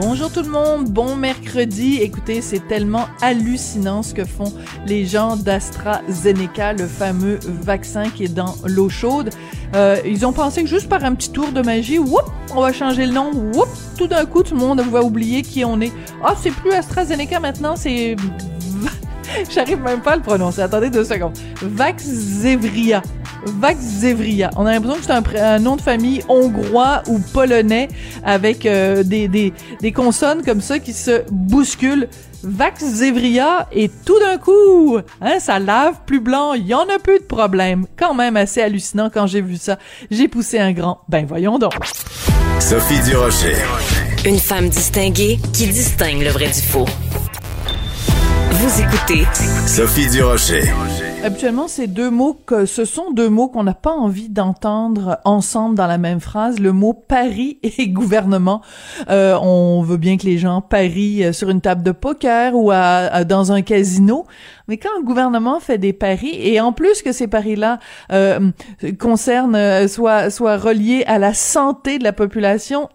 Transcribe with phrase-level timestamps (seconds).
[0.00, 1.96] Bonjour tout le monde, bon mercredi.
[2.00, 4.52] Écoutez, c'est tellement hallucinant ce que font
[4.86, 9.30] les gens d'AstraZeneca, le fameux vaccin qui est dans l'eau chaude.
[9.74, 12.72] Euh, ils ont pensé que juste par un petit tour de magie, whoop, on va
[12.72, 15.92] changer le nom, whoop, tout d'un coup tout le monde va oublier qui on est.
[16.22, 18.14] Ah, c'est plus AstraZeneca maintenant, c'est
[19.50, 20.62] J'arrive même pas à le prononcer.
[20.62, 21.36] Attendez deux secondes.
[21.62, 23.02] Vaxzevria.
[23.46, 24.50] Vaxzevria.
[24.56, 27.88] On a l'impression que c'est un, nom de famille hongrois ou polonais
[28.24, 32.08] avec euh, des, des, des consonnes comme ça qui se bousculent.
[32.44, 37.18] Vaxzevria et tout d'un coup, hein, ça lave plus blanc, il y en a plus
[37.18, 37.86] de problème.
[37.96, 39.76] Quand même assez hallucinant quand j'ai vu ça.
[40.12, 41.00] J'ai poussé un grand.
[41.08, 41.74] Ben voyons donc.
[42.60, 43.56] Sophie Durocher.
[44.24, 46.86] Une femme distinguée qui distingue le vrai du faux.
[48.60, 49.24] Vous écoutez
[49.68, 50.64] Sophie Durocher.
[51.22, 55.76] Habituellement, ces deux mots que ce sont deux mots qu'on n'a pas envie d'entendre ensemble
[55.76, 56.58] dans la même phrase.
[56.58, 58.62] Le mot Paris et gouvernement.
[59.10, 63.22] Euh, on veut bien que les gens parient sur une table de poker ou à,
[63.22, 64.26] dans un casino,
[64.68, 67.78] mais quand un gouvernement fait des paris et en plus que ces paris-là
[68.12, 68.50] euh,
[68.98, 72.88] concernent euh, soit soit reliés à la santé de la population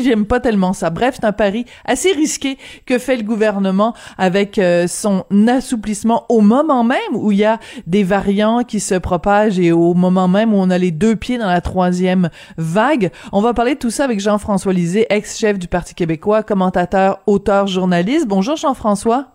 [0.00, 0.90] j'aime pas tellement ça.
[0.90, 2.56] Bref, c'est un pari assez risqué
[2.86, 7.58] que fait le gouvernement avec euh, son assouplissement au moment même où il y a
[7.86, 11.38] des variants qui se propagent et au moment même où on a les deux pieds
[11.38, 13.10] dans la troisième vague.
[13.32, 17.66] On va parler de tout ça avec Jean-François Lisée, ex-chef du Parti québécois, commentateur, auteur,
[17.66, 18.26] journaliste.
[18.26, 19.28] Bonjour Jean-François.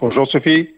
[0.00, 0.73] Bonjour Sophie.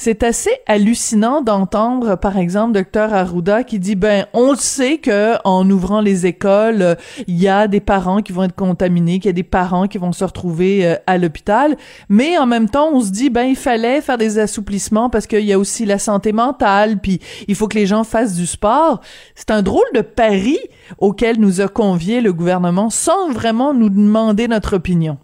[0.00, 5.68] C'est assez hallucinant d'entendre, par exemple, docteur Arruda qui dit, ben, on sait que en
[5.68, 6.96] ouvrant les écoles,
[7.26, 9.98] il y a des parents qui vont être contaminés, qu'il y a des parents qui
[9.98, 11.76] vont se retrouver euh, à l'hôpital,
[12.08, 15.44] mais en même temps, on se dit, ben, il fallait faire des assouplissements parce qu'il
[15.44, 19.00] y a aussi la santé mentale, puis il faut que les gens fassent du sport.
[19.34, 20.58] C'est un drôle de pari
[20.98, 25.18] auquel nous a convié le gouvernement sans vraiment nous demander notre opinion.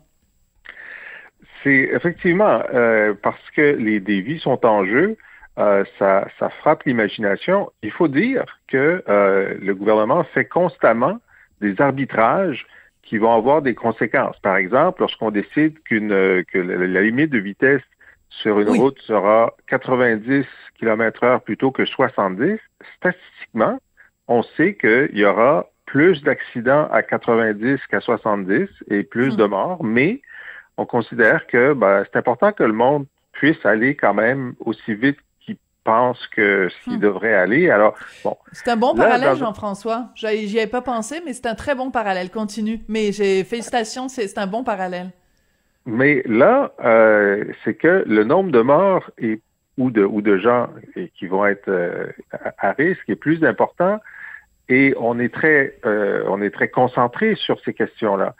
[1.64, 5.16] C'est effectivement euh, parce que les dévis sont en jeu,
[5.58, 7.72] euh, ça, ça, frappe l'imagination.
[7.82, 11.18] Il faut dire que euh, le gouvernement fait constamment
[11.62, 12.66] des arbitrages
[13.02, 14.38] qui vont avoir des conséquences.
[14.40, 17.82] Par exemple, lorsqu'on décide qu'une que la, limite de vitesse
[18.28, 20.44] sur une route sera 90
[20.78, 22.58] km heure plutôt que 70,
[22.98, 23.78] statistiquement,
[24.28, 29.84] on sait qu'il y aura plus d'accidents à 90 qu'à 70 et plus de morts,
[29.84, 30.20] mais
[30.76, 35.18] on considère que ben, c'est important que le monde puisse aller quand même aussi vite
[35.40, 37.00] qu'il pense que s'il hmm.
[37.00, 37.70] devrait aller.
[37.70, 38.36] Alors, bon.
[38.52, 40.08] C'est un bon parallèle, Jean-François.
[40.14, 42.30] J'y avais pas pensé, mais c'est un très bon parallèle.
[42.30, 42.80] Continue.
[42.88, 45.10] Mais j'ai félicitations, c'est un bon parallèle.
[45.86, 49.40] Mais là, euh, c'est que le nombre de morts et,
[49.76, 50.68] ou, de, ou de gens
[51.18, 52.06] qui vont être euh,
[52.58, 54.00] à risque est plus important
[54.68, 58.34] et on est très, euh, on est très concentré sur ces questions-là.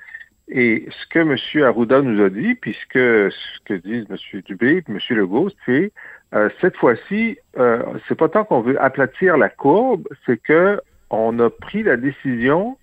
[0.48, 1.64] Et ce que M.
[1.64, 4.40] Arruda nous a dit, puisque ce que disent M.
[4.42, 4.98] Dubé et M.
[5.10, 5.92] Legault, c'est
[6.34, 11.38] euh, cette fois-ci, euh, c'est pas tant qu'on veut aplatir la courbe, c'est que on
[11.38, 12.76] a pris la décision,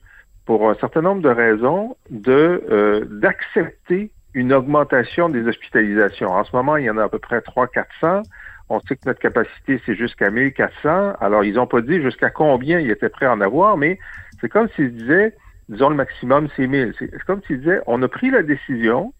[0.46, 6.30] pour un certain nombre de raisons, de euh, d'accepter une augmentation des hospitalisations.
[6.30, 8.24] En ce moment, il y en a à peu près 300-400.
[8.70, 11.14] On sait que notre capacité, c'est jusqu'à 1400.
[11.20, 14.00] Alors, ils n'ont pas dit jusqu'à combien ils étaient prêts à en avoir, mais
[14.40, 15.36] c'est comme s'ils disaient,
[15.70, 16.94] disons le maximum, c'est 1000.
[16.98, 19.14] C'est comme tu disais, on a pris la décision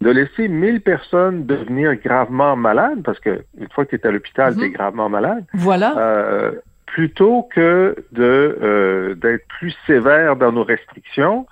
[0.00, 4.10] de laisser 1000 personnes devenir gravement malades, parce que une fois que tu es à
[4.10, 5.44] l'hôpital, tu es gravement malade.
[5.52, 5.96] Voilà.
[5.98, 6.52] Euh,
[6.86, 11.46] plutôt que de euh, d'être plus sévère dans nos restrictions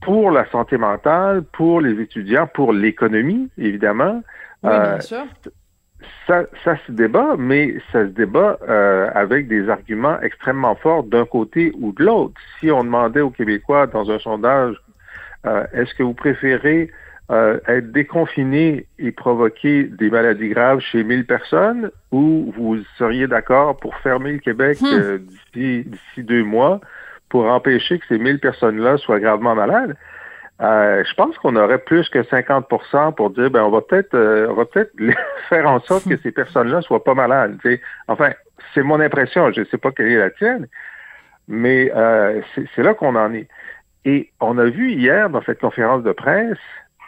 [0.00, 4.22] pour la santé mentale, pour les étudiants, pour l'économie, évidemment.
[4.62, 5.24] Oui, bien euh, sûr
[6.26, 11.24] ça, ça se débat, mais ça se débat euh, avec des arguments extrêmement forts d'un
[11.24, 12.34] côté ou de l'autre.
[12.58, 14.76] Si on demandait aux Québécois dans un sondage,
[15.46, 16.90] euh, est-ce que vous préférez
[17.30, 23.76] euh, être déconfiné et provoquer des maladies graves chez 1000 personnes ou vous seriez d'accord
[23.78, 25.18] pour fermer le Québec hmm.
[25.54, 26.80] d'ici deux mois
[27.28, 29.96] pour empêcher que ces 1000 personnes-là soient gravement malades?
[30.60, 34.46] Euh, je pense qu'on aurait plus que 50 pour dire ben on va peut-être euh,
[34.48, 34.92] on va peut-être
[35.48, 37.58] faire en sorte que ces personnes-là soient pas malades.
[38.06, 38.30] Enfin,
[38.72, 40.68] c'est mon impression, je ne sais pas quelle est la tienne,
[41.48, 42.40] mais euh,
[42.74, 43.48] c'est là qu'on en est.
[44.04, 46.58] Et on a vu hier dans cette conférence de presse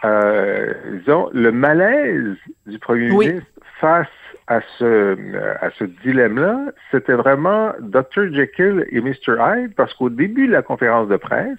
[0.04, 3.28] euh, disons, le malaise du premier Oui.
[3.28, 3.50] ministre
[3.80, 4.08] face
[4.46, 5.16] à ce,
[5.60, 8.32] à ce dilemme-là, c'était vraiment Dr.
[8.32, 9.36] Jekyll et Mr.
[9.40, 11.58] Hyde, parce qu'au début de la conférence de presse,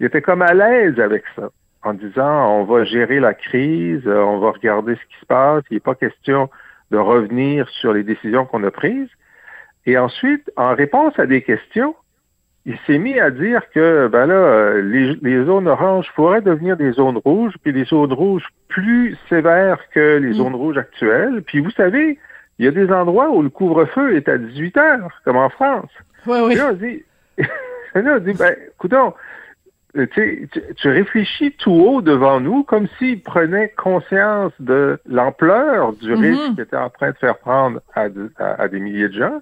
[0.00, 1.50] il était comme à l'aise avec ça,
[1.82, 5.62] en disant on va gérer la crise, euh, on va regarder ce qui se passe,
[5.70, 6.48] il n'est pas question
[6.90, 9.10] de revenir sur les décisions qu'on a prises.
[9.86, 11.94] Et ensuite, en réponse à des questions,
[12.66, 16.76] il s'est mis à dire que ben là, euh, les, les zones oranges pourraient devenir
[16.76, 20.34] des zones rouges, puis des zones rouges plus sévères que les Mm.
[20.34, 21.42] zones rouges actuelles.
[21.46, 22.18] Puis vous savez,
[22.58, 25.90] il y a des endroits où le couvre-feu est à 18 heures, comme en France.
[26.26, 26.48] Oui, oui.
[26.48, 27.04] Puis là, on dit,
[27.94, 28.54] là, on dit ben,
[30.06, 36.10] tu, sais, tu, réfléchis tout haut devant nous comme s'il prenait conscience de l'ampleur du
[36.14, 36.20] Mhm.
[36.20, 39.14] risque qu'il était en train de faire prendre à, de- à- à des milliers de
[39.18, 39.40] gens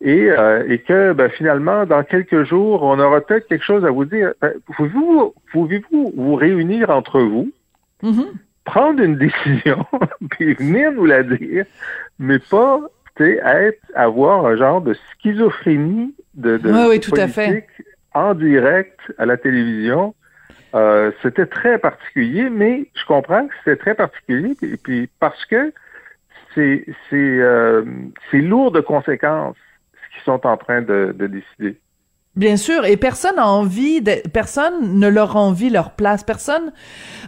[0.00, 3.90] et, euh, et que ben, finalement, dans quelques jours, on aura peut-être quelque chose à
[3.90, 4.32] vous dire.
[4.40, 7.50] Ben, Pouvez-vous pouvez-vous vous réunir entre vous,
[8.02, 8.26] Mhm.
[8.64, 9.84] prendre une décision,
[10.30, 11.64] puis venir nous la dire,
[12.18, 12.80] mais pas
[13.20, 17.66] être, avoir un genre de schizophrénie de, de Oui, oui, tout à fait.
[18.14, 20.14] En direct à la télévision.
[20.74, 25.72] Euh, c'était très particulier, mais je comprends que c'était très particulier, puis parce que
[26.54, 27.84] c'est c'est euh,
[28.30, 29.56] c'est lourd de conséquences
[29.94, 31.78] ce qu'ils sont en train de, de décider.
[32.38, 36.22] Bien sûr, et personne n'a envie, de, personne ne leur envie leur place.
[36.22, 36.70] Personne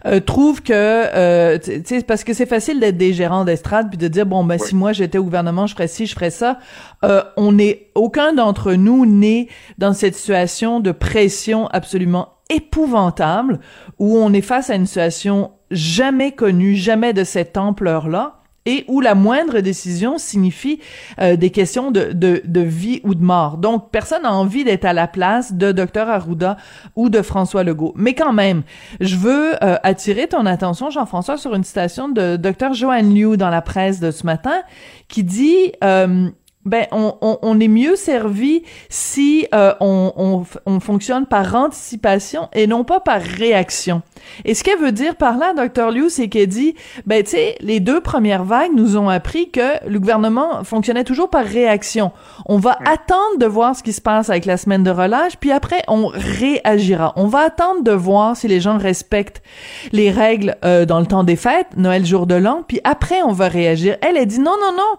[0.06, 3.98] euh, trouve que, euh, tu sais, parce que c'est facile d'être des gérants d'estrade puis
[3.98, 6.60] de dire bon ben si moi j'étais au gouvernement, je ferais ci, je ferais ça.
[7.04, 9.48] Euh, on n'est aucun d'entre nous né
[9.78, 13.58] dans cette situation de pression absolument épouvantable
[13.98, 19.00] où on est face à une situation jamais connue, jamais de cette ampleur-là et où
[19.00, 20.80] la moindre décision signifie
[21.20, 23.56] euh, des questions de, de, de vie ou de mort.
[23.56, 26.56] Donc, personne n'a envie d'être à la place de Dr Arruda
[26.94, 27.92] ou de François Legault.
[27.96, 28.62] Mais quand même,
[29.00, 33.50] je veux euh, attirer ton attention, Jean-François, sur une citation de Dr Joanne Liu dans
[33.50, 34.62] la presse de ce matin
[35.08, 35.72] qui dit...
[35.82, 36.30] Euh,
[36.66, 42.48] ben on, on, on, est mieux servi si euh, on, on, on, fonctionne par anticipation
[42.52, 44.02] et non pas par réaction.
[44.44, 45.90] Et ce qu'elle veut dire par là, Dr.
[45.90, 46.74] Liu, c'est qu'elle dit,
[47.06, 51.30] ben tu sais, les deux premières vagues nous ont appris que le gouvernement fonctionnait toujours
[51.30, 52.12] par réaction.
[52.44, 52.86] On va mmh.
[52.86, 56.08] attendre de voir ce qui se passe avec la semaine de relâche, puis après on
[56.08, 57.14] réagira.
[57.16, 59.42] On va attendre de voir si les gens respectent
[59.92, 63.32] les règles euh, dans le temps des fêtes, Noël, jour de l'an, puis après on
[63.32, 63.96] va réagir.
[64.02, 64.98] Elle, elle dit non, non, non.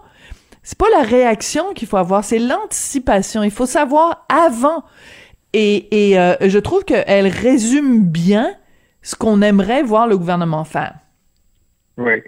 [0.62, 3.42] C'est pas la réaction qu'il faut avoir, c'est l'anticipation.
[3.42, 4.84] Il faut savoir avant.
[5.52, 8.52] Et, euh, je trouve qu'elle résume bien
[9.02, 10.94] ce qu'on aimerait voir le gouvernement faire.
[11.98, 12.22] Oui.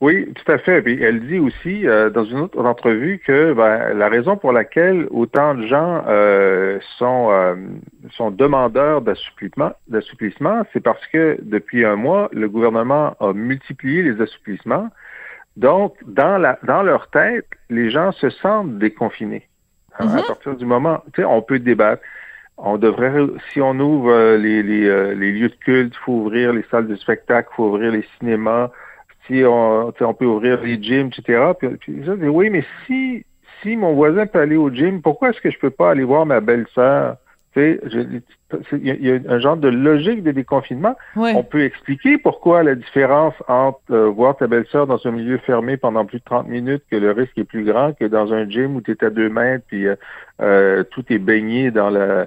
[0.00, 0.82] Oui, tout à fait.
[1.02, 5.54] Elle dit aussi euh, dans une autre entrevue que ben, la raison pour laquelle autant
[5.54, 7.28] de gens euh, sont,
[8.12, 14.88] sont demandeurs d'assouplissement, c'est parce que depuis un mois, le gouvernement a multiplié les assouplissements.
[15.56, 19.48] Donc, dans, la, dans leur tête, les gens se sentent déconfinés.
[19.98, 20.18] Mm -hmm.
[20.18, 22.02] À partir du moment, tu sais, on peut débattre.
[22.56, 23.12] On devrait,
[23.50, 26.64] si on ouvre euh, les, les, euh, les, lieux de culte, il faut ouvrir les
[26.70, 28.70] salles de spectacle, il faut ouvrir les cinémas,
[29.26, 31.52] si on, on peut ouvrir les gyms, etc.
[31.58, 33.24] Puis, puis ça, oui, mais si,
[33.60, 36.26] si mon voisin peut aller au gym, pourquoi est-ce que je peux pas aller voir
[36.26, 37.16] ma belle-sœur?
[37.54, 37.80] Tu sais,
[38.72, 40.96] il y, a un genre de logique de déconfinement.
[41.16, 45.76] On peut expliquer pourquoi la différence entre euh, voir ta belle-sœur dans un milieu fermé
[45.76, 48.76] pendant plus de 30 minutes, que le risque est plus grand que dans un gym
[48.76, 49.86] où tu es à deux mètres, puis
[50.40, 52.26] euh, tout est baigné dans la...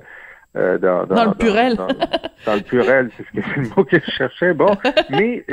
[0.55, 1.75] Euh, dans, dans, dans, le purel.
[1.75, 4.53] Dans, dans, le purel, c'est ce que c'est le mot que je cherchais.
[4.53, 4.77] Bon,
[5.09, 5.43] mais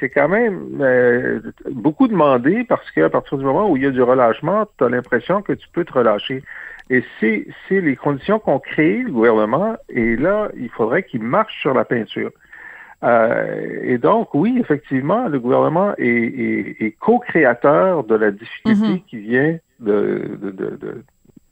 [0.00, 1.40] c'est quand même euh,
[1.70, 4.88] beaucoup demandé parce qu'à partir du moment où il y a du relâchement, tu as
[4.88, 6.42] l'impression que tu peux te relâcher.
[6.90, 9.76] Et c'est les conditions qu'ont créé le gouvernement.
[9.88, 12.30] Et là, il faudrait qu'il marche sur la peinture.
[13.04, 18.90] Euh, et donc, oui, effectivement, le gouvernement est, est, est co-créateur de la difficulté Mhm.
[18.90, 19.04] mm -hmm.
[19.08, 19.52] qui vient
[19.88, 19.98] de,
[20.42, 20.90] de, de, de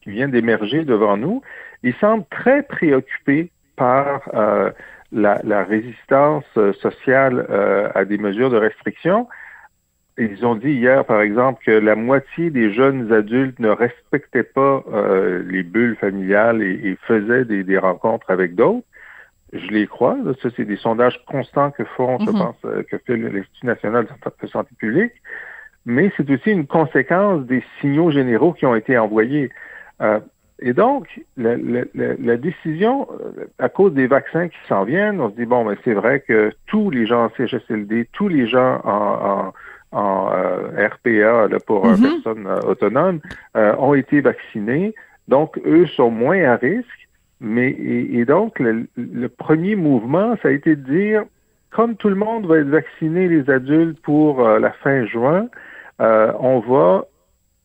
[0.02, 1.42] qui vient d'émerger devant nous.
[1.82, 4.70] Il semble très préoccupé par euh,
[5.12, 6.44] la, la, résistance
[6.84, 9.18] sociale euh, à des mesures de restriction.
[10.18, 14.82] Ils ont dit hier, par exemple, que la moitié des jeunes adultes ne respectaient pas
[14.92, 18.86] euh, les bulles familiales et, et faisaient des, des, rencontres avec d'autres.
[19.52, 20.16] Je les crois.
[20.24, 20.32] Là.
[20.40, 22.26] Ça, c'est des sondages constants que font, mm -hmm.
[22.26, 24.06] je pense, euh, que fait l'Institut national
[24.42, 25.12] de santé publique.
[25.84, 29.50] Mais c'est aussi une conséquence des signaux généraux qui ont été envoyés.
[30.00, 30.20] Euh,
[30.58, 31.02] et donc,
[31.36, 31.84] la, la,
[32.28, 33.06] la, décision,
[33.58, 36.50] à cause des vaccins qui s'en viennent, on se dit, bon, ben, c'est vrai que
[36.66, 39.52] tous les gens en CHSLD, tous les gens en, en,
[39.96, 42.02] en euh, RPA là, pour mm -hmm.
[42.12, 43.20] personnes euh, autonomes
[43.56, 44.94] euh, ont été vaccinés.
[45.34, 47.02] Donc, eux sont moins à risque.
[47.40, 51.24] Mais et, et donc, le, le, premier mouvement, ça a été de dire,
[51.70, 55.48] comme tout le monde va être vacciné, les adultes, pour euh, la fin juin,
[56.00, 57.04] euh, on va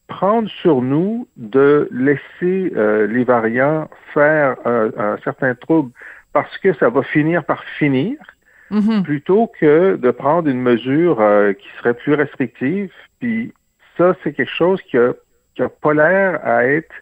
[0.08, 5.92] prendre sur nous de laisser euh, les variants faire un, certain trouble
[6.34, 8.18] parce que ça va finir par finir,
[8.72, 9.04] Mhm.
[9.04, 12.92] plutôt que de prendre une mesure euh, qui serait plus restrictive.
[13.20, 13.54] Puis
[13.98, 15.14] ça, c'est quelque chose qui a,
[15.56, 16.94] qui a pas l'air à être.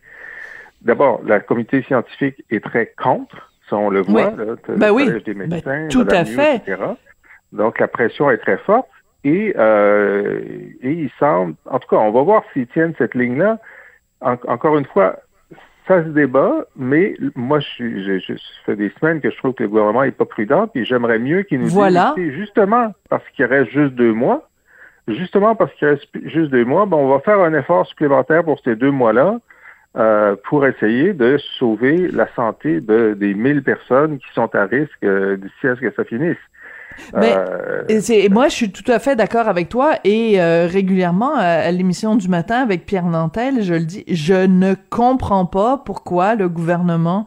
[0.82, 4.38] D'abord, la communauté scientifique est très contre, ça on le voit, Oui.
[4.38, 5.06] là, le Ben oui.
[5.06, 6.56] Collège des médecins, tout à fait.
[6.58, 6.78] etc.
[7.52, 8.88] Donc la pression est très forte
[9.24, 10.40] et, euh,
[10.82, 13.60] et il semble, en tout cas, on va voir s'ils tiennent cette ligne-là.
[14.22, 15.18] En- encore une fois,
[15.90, 19.70] ça se débat, mais moi, je, je, fait des semaines que je trouve que le
[19.70, 22.14] gouvernement est pas prudent, puis j'aimerais mieux qu'il nous Voilà.
[22.16, 24.48] dise, justement, parce qu'il reste juste deux mois,
[25.08, 28.60] justement parce qu'il reste juste deux mois, ben, on va faire un effort supplémentaire pour
[28.64, 29.40] ces deux mois-là
[29.98, 35.04] euh, pour essayer de sauver la santé de, des 1000 personnes qui sont à risque
[35.04, 36.38] euh, d'ici à ce que ça finisse.
[37.16, 40.68] Mais Euh, Et c'est moi je suis tout à fait d'accord avec toi et euh,
[40.70, 45.46] régulièrement à, à l'émission du matin avec Pierre Nantel, je le dis, je ne comprends
[45.46, 47.26] pas pourquoi le gouvernement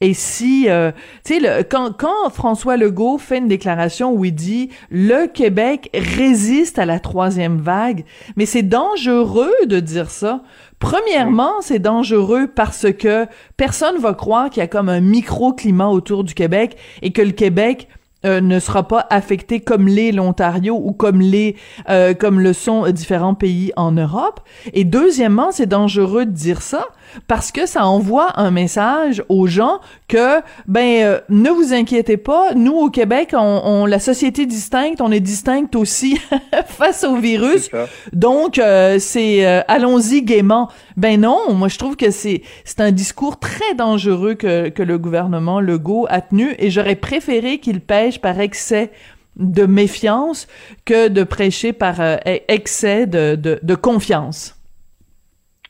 [0.00, 0.90] est si euh,
[1.24, 5.88] tu sais le- quand quand François Legault fait une déclaration où il dit le Québec
[5.94, 8.04] résiste à la troisième vague,
[8.36, 10.42] mais c'est dangereux de dire ça.
[10.80, 13.26] Premièrement, c'est dangereux parce que
[13.56, 17.30] personne va croire qu'il y a comme un microclimat autour du Québec et que le
[17.30, 17.86] Québec
[18.24, 21.56] euh, ne sera pas affecté comme l'est l'Ontario ou comme les
[21.88, 24.40] euh, comme le sont différents pays en Europe.
[24.72, 26.86] Et deuxièmement, c'est dangereux de dire ça
[27.26, 32.54] parce que ça envoie un message aux gens que ben euh, ne vous inquiétez pas,
[32.54, 36.20] nous au Québec, on, on la société distincte, on est distincte aussi
[36.66, 37.70] face au virus.
[38.12, 40.68] Donc euh, c'est euh, allons-y gaiement.
[40.96, 44.98] Ben non, moi je trouve que c'est c'est un discours très dangereux que que le
[44.98, 48.90] gouvernement Legault a tenu et j'aurais préféré qu'il pêche par excès
[49.36, 50.46] de méfiance
[50.84, 52.16] que de prêcher par euh,
[52.48, 54.58] excès de, de, de confiance.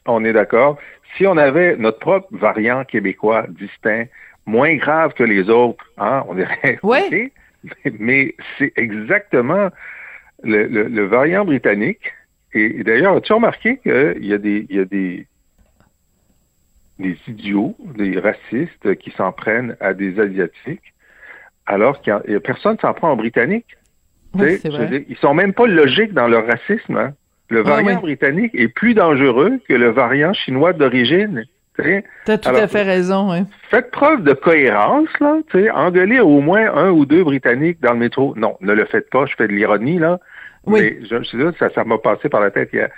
[0.07, 0.79] On est d'accord.
[1.17, 4.07] Si on avait notre propre variant québécois distinct,
[4.47, 7.31] moins grave que les autres, hein, on dirait Ouais.
[7.87, 7.93] OK.
[8.01, 9.69] Mais c'est exactement
[10.43, 12.13] le, le- le variant britannique.
[12.55, 15.27] Et, et d'ailleurs, as-tu remarqué qu'il y a des, il y a des,
[16.99, 20.93] des idiots, des racistes qui s'en prennent à des Asiatiques,
[21.67, 23.77] alors qu'il y a, personne s'en prend aux Britanniques.
[24.35, 25.05] Oui, vrai.
[25.09, 26.97] ils sont même pas logiques dans leur racisme.
[26.97, 27.13] hein.
[27.51, 28.03] Le Ah, variant oui.
[28.17, 31.45] britannique est plus dangereux que le variant chinois d'origine.
[32.25, 33.47] T'as tout Alors, à fait raison.
[33.71, 35.37] Faites preuve de cohérence, là.
[35.51, 38.35] Tu sais, engueulez au moins un ou deux Britanniques dans le métro.
[38.37, 40.19] Non, ne le faites pas, je fais de l'ironie, là.
[40.67, 40.81] Oui.
[40.81, 42.89] Mais je, je suis là, ça, ça m'a passé par la tête hier.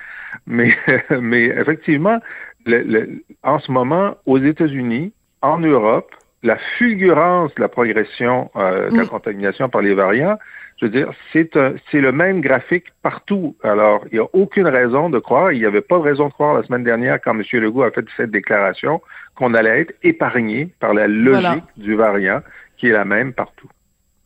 [0.47, 0.77] Mais,
[1.21, 2.19] mais effectivement,
[2.67, 3.09] le- le-
[3.43, 6.11] en ce moment, aux États-Unis, en Europe,
[6.45, 10.39] la fulgurance de la progression euh, de la contamination par les variants,
[10.79, 13.57] je veux dire, c'est un- c'est le même graphique partout.
[13.63, 16.33] Alors, il n'y a aucune raison de croire, il n'y avait pas de raison de
[16.33, 17.43] croire la semaine dernière quand M.
[17.61, 19.01] Legault a fait cette déclaration
[19.37, 21.57] qu'on allait être épargné par la logique Voilà.
[21.77, 22.41] du variant
[22.77, 23.69] qui est la même partout.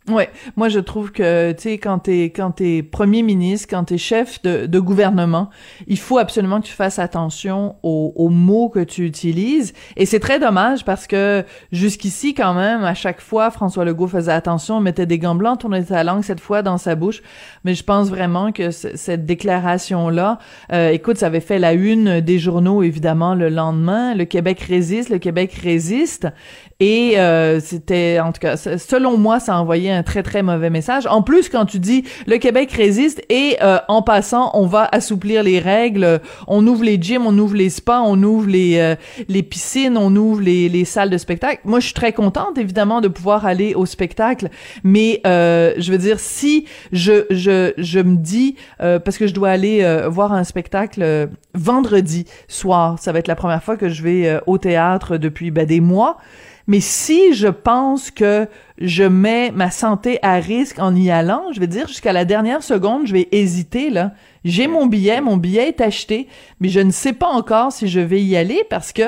[0.08, 3.98] Ouais, moi je trouve que tu sais quand t'es quand t'es premier ministre, quand t'es
[3.98, 5.50] chef de, de gouvernement,
[5.86, 9.74] il faut absolument que tu fasses attention aux, aux mots que tu utilises.
[9.96, 14.32] Et c'est très dommage parce que jusqu'ici quand même, à chaque fois, François Legault faisait
[14.32, 17.22] attention, mettait des gants blancs, tournait sa langue cette fois dans sa bouche.
[17.64, 20.38] Mais je pense vraiment que cette déclaration là,
[20.70, 24.14] écoute, ça avait fait la une des journaux évidemment le lendemain.
[24.14, 26.28] Le Québec résiste, le Québec résiste.
[26.80, 31.06] Et euh, c'était, en tout cas, selon moi, ça envoyait très très mauvais message.
[31.06, 35.42] En plus, quand tu dis le Québec résiste et euh, en passant, on va assouplir
[35.42, 38.94] les règles, on ouvre les gyms, on ouvre les spas, on ouvre les euh,
[39.28, 41.60] les piscines, on ouvre les, les salles de spectacle.
[41.64, 44.48] Moi, je suis très contente évidemment de pouvoir aller au spectacle,
[44.84, 49.34] mais euh, je veux dire si je je je me dis euh, parce que je
[49.34, 53.76] dois aller euh, voir un spectacle euh, vendredi soir, ça va être la première fois
[53.76, 56.18] que je vais euh, au théâtre depuis ben, des mois.
[56.68, 58.46] Mais si je pense que
[58.78, 62.62] je mets ma santé à risque en y allant, je vais dire jusqu'à la dernière
[62.62, 64.12] seconde, je vais hésiter là.
[64.44, 66.28] J'ai mon billet, mon billet est acheté,
[66.60, 69.02] mais je ne sais pas encore si je vais y aller parce que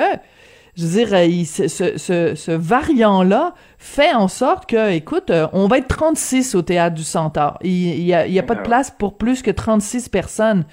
[0.75, 5.47] je veux dire, il- ce, ce, ce, ce variant-là fait en sorte que, écoute, euh,
[5.53, 7.57] on va être 36 au théâtre du Centaure.
[7.61, 8.63] Il, il y a, il y a pas de Ah.
[8.63, 10.65] place pour plus que 36 personnes.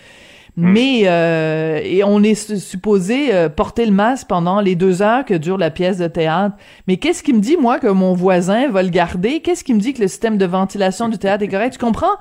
[0.60, 5.24] Mais euh, et on est su- supposé euh, porter le masque pendant les deux heures
[5.24, 6.56] que dure la pièce de théâtre.
[6.86, 9.40] Mais qu'est-ce qui me dit moi que mon voisin va le garder?
[9.40, 11.74] Qu'est-ce qui me dit que le système de ventilation du théâtre est correct?
[11.74, 12.16] Tu comprends?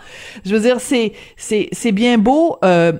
[0.46, 2.58] Je veux dire, c'est c'est c'est bien beau.
[2.64, 2.94] Euh,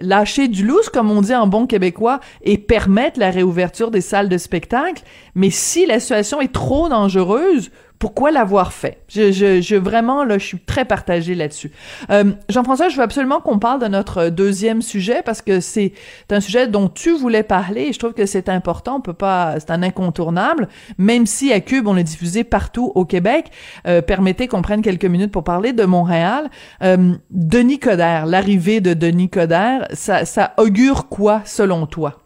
[0.00, 4.28] lâcher du lousse, comme on dit en bon québécois, et permettre la réouverture des salles
[4.28, 5.04] de spectacle.
[5.36, 9.02] Mais si la situation est trop dangereuse pourquoi l'avoir fait?
[9.08, 11.70] Je, je, je, vraiment, là, je suis très partagée là-dessus.
[12.10, 15.92] Euh, Jean-François, je veux absolument qu'on parle de notre deuxième sujet parce que c'est
[16.30, 18.96] un sujet dont tu voulais parler et je trouve que c'est important.
[18.96, 23.04] On peut pas, c'est un incontournable, même si à Cube, on l'a diffusé partout au
[23.04, 23.50] Québec.
[23.86, 26.50] Euh, permettez qu'on prenne quelques minutes pour parler de Montréal.
[26.82, 32.25] Euh, Denis Coderre, l'arrivée de Denis Coderre, ça, ça augure quoi selon toi?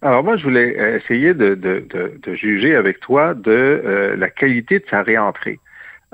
[0.00, 4.30] Alors moi, je voulais euh, essayer de, de, de, juger avec toi de euh, la
[4.30, 5.58] qualité de sa réentrée.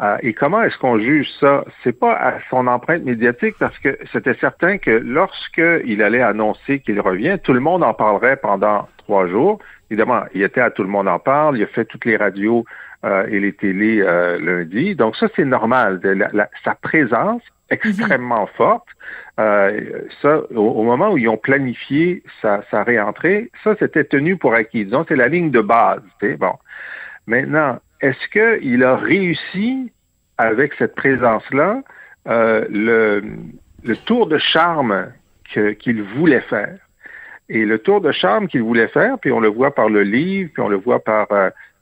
[0.00, 1.64] Euh, et comment est-ce qu'on juge ça?
[1.82, 6.98] C'est pas à son empreinte médiatique parce que c'était certain que lorsqu'il allait annoncer qu'il
[7.00, 9.58] revient, tout le monde en parlerait pendant trois jours.
[9.90, 12.64] Évidemment, il était à Tout le monde en parle, il a fait toutes les radios
[13.28, 14.02] et les télés
[14.40, 14.94] lundi.
[14.94, 16.00] Donc ça, c'est normal.
[16.64, 17.42] sa présence
[17.74, 18.86] extrêmement forte.
[19.40, 24.84] Euh, ça, au, moment où ils ont planifié sa, réentrée, ça, c'était tenu pour acquis.
[24.84, 26.02] Disons, c'est la ligne de base.
[26.38, 26.54] Bon.
[27.26, 29.92] Maintenant, est-ce qu'il a réussi,
[30.38, 31.82] avec cette présence-là,
[32.28, 35.12] euh, le, tour de charme
[35.52, 36.76] qu'il voulait faire?
[37.48, 40.50] Et le tour de charme qu'il voulait faire, puis on le voit par le livre,
[40.54, 41.26] puis on le voit par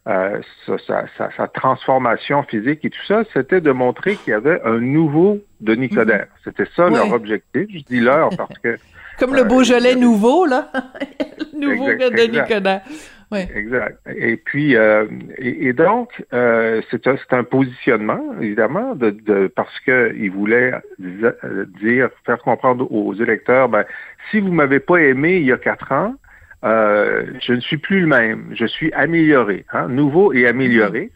[0.09, 5.39] euh, sa, transformation physique et tout ça, c'était de montrer qu'il y avait un nouveau
[5.63, 5.97] Denis mhm.
[5.97, 6.27] Coderre.
[6.45, 7.67] C'était ça leur objectif.
[7.73, 8.77] Je dis leur parce que...
[9.19, 10.71] Comme le Beaujolais euh, nouveau, là.
[11.55, 12.81] nouveau exact, Denis Coderre.
[13.31, 13.41] Oui.
[13.55, 13.99] Exact.
[14.15, 15.07] Et puis, euh,
[15.39, 22.39] et, donc, euh, c'est un, un, positionnement, évidemment, de, de parce qu'il voulait dire, faire
[22.39, 23.85] comprendre aux électeurs, ben,
[24.31, 26.15] si vous m'avez pas aimé il y a quatre ans,
[26.63, 31.11] je ne suis plus le même, je suis amélioré, hein, nouveau et amélioré.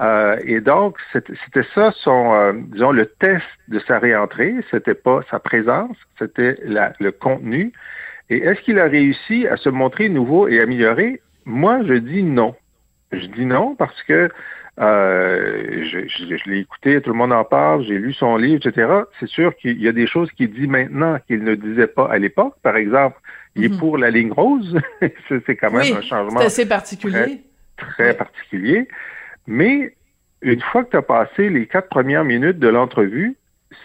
[0.00, 4.54] Euh, et donc, c'était ça son, euh, disons, le test de sa réentrée.
[4.70, 7.72] C'était pas sa présence, c'était le contenu.
[8.30, 11.20] Et est-ce qu'il a réussi à se montrer nouveau et amélioré?
[11.44, 12.54] Moi, je dis non.
[13.10, 14.28] Je dis non parce que
[14.80, 18.92] euh, je, je, l'ai écouté, tout le monde en parle, j'ai lu son livre, etc.
[19.18, 22.18] C'est sûr qu'il y a des choses qu'il dit maintenant qu'il ne disait pas à
[22.18, 22.54] l'époque.
[22.62, 23.18] Par exemple,
[23.56, 23.78] il est mhm.
[23.78, 24.78] pour la ligne rose.
[25.28, 26.38] c'est quand même un changement.
[26.38, 27.40] C'est assez particulier.
[27.76, 28.88] Très, particulier.
[29.48, 29.94] Mais
[30.42, 33.36] une fois que tu as passé les quatre premières minutes de l'entrevue,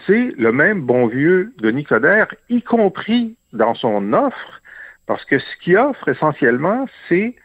[0.05, 4.61] c'est le même bon vieux de Nicodère, y compris dans son offre,
[5.07, 7.35] parce que ce qu'il offre essentiellement, c'est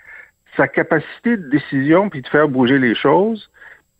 [0.57, 3.51] sa capacité de décision puis de faire bouger les choses.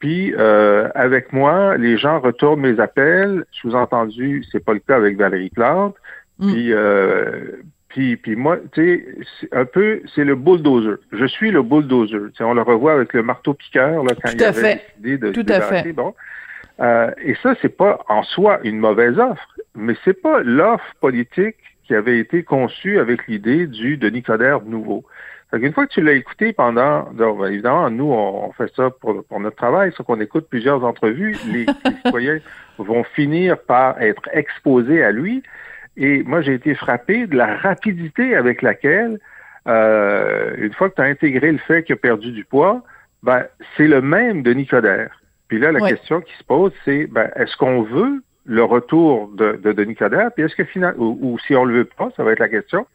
[0.01, 3.45] Puis euh, avec moi, les gens retournent mes appels.
[3.53, 5.97] Sous-entendu, c'est pas le cas avec Valérie Plante.
[6.39, 6.53] Mm.
[6.53, 7.63] Puis, euh,
[7.99, 10.99] puis, puis moi, tu sais, un peu, c'est le bulldozer.
[11.11, 12.31] Je suis le bulldozer.
[12.37, 15.47] sais, on le revoit avec le marteau piqueur là, quand il avait décidé de Tout
[15.49, 15.93] à fait.
[15.93, 16.15] Bon.
[16.79, 21.57] Euh, et ça, c'est pas en soi une mauvaise offre, mais c'est pas l'offre politique
[21.83, 25.05] qui avait été conçue avec l'idée du Denis Coderre nouveau.
[25.53, 29.25] Une fois que tu l'as écouté pendant, donc, ben, évidemment, nous, on, fait ça pour,
[29.25, 32.39] pour notre travail, c'est qu'on écoute plusieurs entrevues, les, les citoyens
[32.79, 35.43] vont finir par être exposés à lui.
[35.99, 39.19] Et moi, j'ai été frappé de la rapidité avec laquelle,
[39.67, 42.83] euh, une fois que tu as intégré le fait qu'il a perdu du poids,
[43.23, 43.45] ben,
[43.77, 45.21] c'est le même de Nicodère.
[45.49, 49.53] Puis là, la question qui se pose, c'est ben, est-ce qu'on veut le retour de,
[49.63, 52.33] de Denis Coderre, puis est-ce que finalement, ou, si on le veut pas, ça va
[52.33, 52.87] être la question,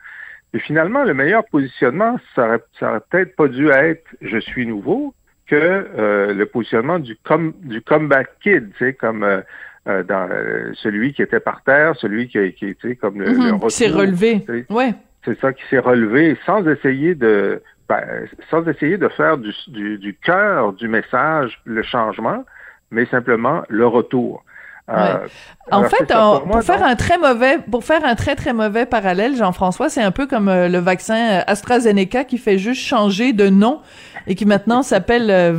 [0.53, 4.65] et finalement, le meilleur positionnement, ça aurait, ça aurait peut-être pas dû être je suis
[4.65, 5.13] nouveau
[5.47, 9.41] que euh, le positionnement du, com du comeback kid, tu sais, comme euh,
[9.87, 13.59] euh dans euh, celui qui était par terre, celui qui, qui était comme le, mm
[13.61, 14.45] Qui s'est relevé.
[14.69, 14.93] Ouais.
[15.25, 18.01] C'est ça qui s'est relevé sans essayer de ben,
[18.49, 22.45] sans essayer de faire du, du, du cœur du message le changement,
[22.91, 24.43] mais simplement le retour.
[24.89, 25.27] Euh,
[25.71, 29.87] en fait, pour, faire un très mauvais, pour faire un très très mauvais parallèle, Jean-François,
[29.87, 33.79] c'est un peu comme euh, le vaccin AstraZeneca qui fait juste changer de nom
[34.27, 35.53] et qui maintenant s'appelle euh.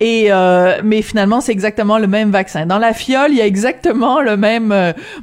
[0.00, 0.30] Et
[0.84, 2.66] mais finalement, c'est exactement le même vaccin.
[2.66, 4.74] Dans la fiole, il y a exactement le même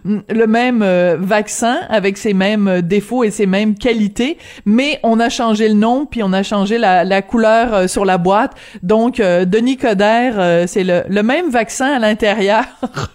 [0.06, 0.84] le même
[1.20, 6.06] vaccin avec ses mêmes défauts et ses mêmes qualités, mais on a changé le nom
[6.06, 8.54] puis on a changé la, la couleur sur la boîte.
[8.84, 12.64] Donc, Denis Coderre, c'est le, le même vaccin à l'intérieur,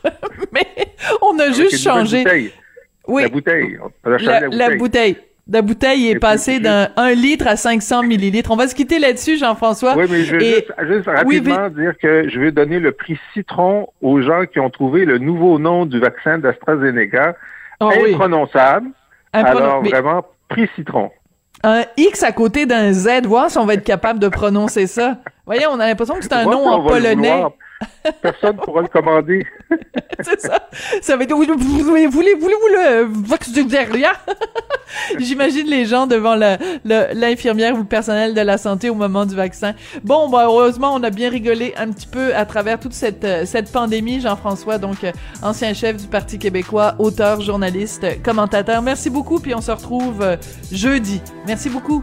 [0.53, 0.67] mais
[1.23, 2.25] on a juste changé.
[3.07, 3.23] Oui.
[3.23, 3.79] La bouteille.
[4.05, 4.59] la, bouteille.
[4.59, 5.17] la bouteille.
[5.52, 8.50] Est passée d'un 1 litre à 500 millilitres.
[8.50, 9.96] On va se quitter là-dessus, Jean-François.
[9.96, 14.20] Oui, mais je veux juste, rapidement dire que je vais donner le prix citron aux
[14.22, 17.37] gens qui ont trouvé le nouveau nom du vaccin d'AstraZeneca.
[17.80, 18.88] Oh, imprononçable.
[19.33, 21.11] Alors, vraiment, prix citron
[21.64, 25.16] un X à côté d'un Z, voir si on va être capable de prononcer ça.
[25.46, 27.44] Voyez, on a l'impression que c'est un nom en polonais.
[28.22, 29.46] Personne pourra le commander.
[30.20, 30.68] c'est ça.
[31.02, 31.35] Ça va être.
[31.35, 33.50] Voulez-vous le Vox
[35.18, 36.35] J'imagine les gens devant
[36.85, 39.74] l'infirmière ou le personnel de la santé au moment du vaccin.
[40.02, 43.44] Bon, bah, heureusement, on a bien rigolé un petit peu à travers toute cette, euh,
[43.44, 44.20] cette pandémie.
[44.20, 48.83] Jean-François, donc, euh, ancien chef du Parti québécois, auteur, journaliste, commentateur.
[48.83, 50.37] Merci beaucoup, puis on se retrouve euh,
[50.70, 51.20] jeudi.
[51.46, 52.02] Merci beaucoup.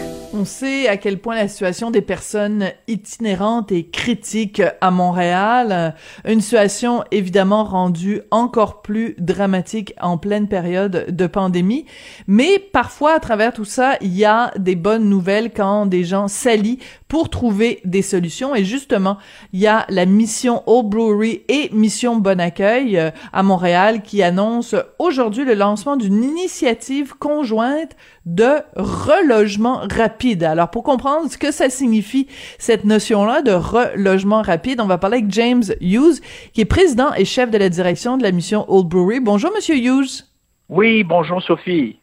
[0.41, 5.93] On sait à quel point la situation des personnes itinérantes est critique à Montréal.
[6.25, 11.85] Une situation évidemment rendue encore plus dramatique en pleine période de pandémie.
[12.25, 16.27] Mais parfois, à travers tout ça, il y a des bonnes nouvelles quand des gens
[16.27, 18.55] s'allient pour trouver des solutions.
[18.55, 19.17] Et justement,
[19.53, 24.23] il y a la mission Old Brewery et mission Bon Accueil euh, à Montréal qui
[24.23, 27.91] annonce aujourd'hui le lancement d'une initiative conjointe
[28.25, 30.43] de relogement rapide.
[30.43, 32.27] Alors, pour comprendre ce que ça signifie,
[32.59, 36.21] cette notion-là de relogement rapide, on va parler avec James Hughes,
[36.53, 39.19] qui est président et chef de la direction de la mission Old Brewery.
[39.19, 40.25] Bonjour, Monsieur Hughes.
[40.69, 41.99] Oui, bonjour, Sophie.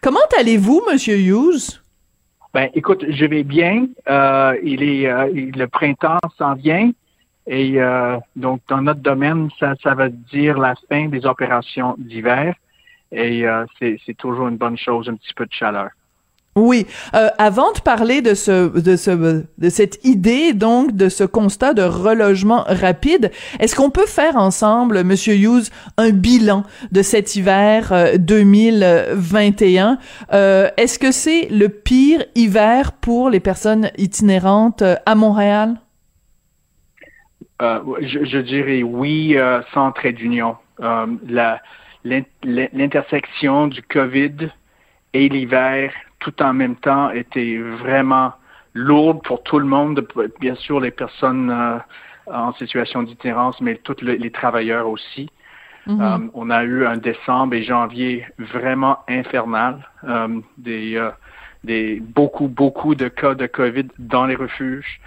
[0.00, 1.80] Comment allez-vous, Monsieur Hughes?
[2.52, 3.86] Ben, écoute, je vais bien.
[4.10, 6.90] Euh, il est euh, le printemps s'en vient.
[7.46, 12.54] Et euh, donc, dans notre domaine, ça, ça veut dire la fin des opérations d'hiver.
[13.12, 15.90] Et euh, c'est toujours une bonne chose, un petit peu de chaleur.
[16.54, 16.86] Oui.
[17.14, 21.72] Euh, avant de parler de ce, de ce, de cette idée, donc, de ce constat
[21.72, 27.92] de relogement rapide, est-ce qu'on peut faire ensemble, Monsieur Hughes, un bilan de cet hiver
[28.18, 29.98] 2021?
[30.32, 35.76] Euh, est-ce que c'est le pire hiver pour les personnes itinérantes à Montréal?
[37.60, 39.36] Je, je, dirais oui,
[39.72, 40.56] sans trait d'union.
[42.04, 44.50] L'intersection du COVID
[45.12, 48.32] et l'hiver tout en même temps était vraiment
[48.74, 50.06] lourde pour tout le monde,
[50.40, 51.78] bien sûr les personnes euh,
[52.26, 55.28] en situation d'itinérance, mais tous les, travailleurs aussi.
[55.86, 56.00] Mm-hmm.
[56.00, 61.10] Euh, on a eu un décembre et janvier vraiment infernal, euh, des,
[61.64, 65.00] des beaucoup beaucoup de cas de Covid dans les refuges.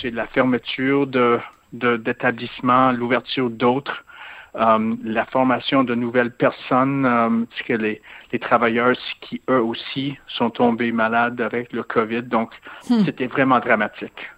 [0.00, 1.38] C'est la fermeture de
[1.72, 4.04] d'établissements, l'ouverture d'autres.
[4.54, 10.50] Euh, la formation de nouvelles personnes, euh, que les, les, travailleurs qui eux aussi sont
[10.50, 12.24] tombés malades avec le COVID.
[12.24, 12.50] Donc,
[12.90, 13.04] hmm.
[13.06, 14.28] c'était vraiment dramatique.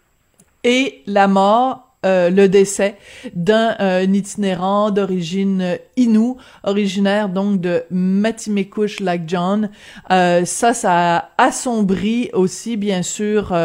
[0.63, 2.97] Et la mort euh, le décès
[3.35, 9.71] d'un euh, itinérant d'origine Innu, originaire donc de Matimekush Lake John.
[10.11, 13.57] Euh, ça, ça a assombri aussi, bien sûr,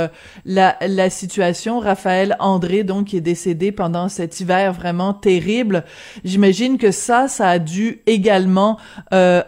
[0.46, 1.80] la, la situation.
[1.80, 5.84] Raphaël André, donc, qui est décédé pendant cet hiver vraiment terrible.
[6.24, 8.78] J'imagine que ça, ça a dû également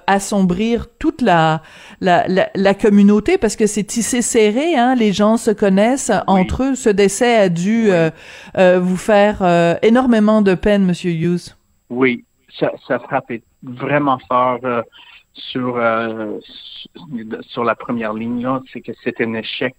[0.07, 1.61] assombrir toute la,
[2.01, 6.75] la, la, communauté parce que c'est tissé serré, hein, les gens se connaissent entre eux.
[6.75, 7.91] Ce décès a dû
[8.81, 11.55] vous faire euh, énormément de peine, Monsieur Hughes.
[11.89, 12.25] Oui,
[12.59, 14.81] ça, ça frappait vraiment fort euh,
[15.33, 16.39] sur euh,
[17.41, 19.75] sur la première ligne c'est que c'était un échec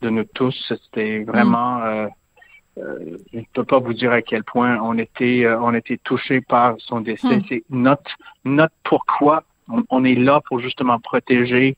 [0.00, 0.54] de nous tous.
[0.68, 2.08] C'était vraiment mm.
[2.76, 6.76] je ne peux pas vous dire à quel point on était on était touché par
[6.78, 7.36] son décès.
[7.36, 7.42] Mm.
[7.48, 8.10] C'est notre
[8.44, 9.44] notre pourquoi
[9.90, 11.76] on, est là pour justement protéger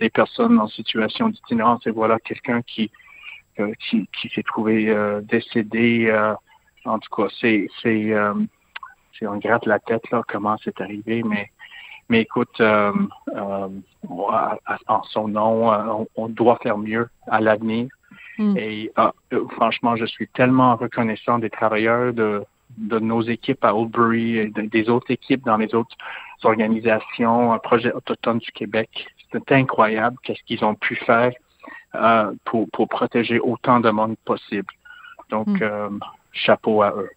[0.00, 2.90] les personnes en situation d'itinérance et voilà quelqu'un qui
[3.56, 6.06] qui, qui s'est trouvé euh, décédé.
[6.08, 6.34] Euh,
[6.84, 8.14] en tout cas, c'est c'est
[9.24, 11.50] on gratte la tête là comment c'est arrivé, mais
[12.08, 13.70] mais écoute, en
[15.04, 17.86] son nom, on, doit faire mieux à l'avenir.
[18.36, 18.56] Hmm.
[18.56, 18.92] Et
[19.50, 22.44] franchement, je suis tellement reconnaissant des travailleurs de,
[22.76, 25.96] de nos équipes à Oldbury et des autres équipes dans les autres
[26.42, 29.06] organisations, Projet Autochtone du Québec.
[29.30, 31.32] C'est incroyable qu'est-ce qu'ils ont pu faire
[31.94, 34.72] euh, pour, pour protéger autant de monde possible.
[35.30, 35.62] Donc, hmm.
[35.62, 35.88] euh,
[36.32, 37.10] chapeau à eux.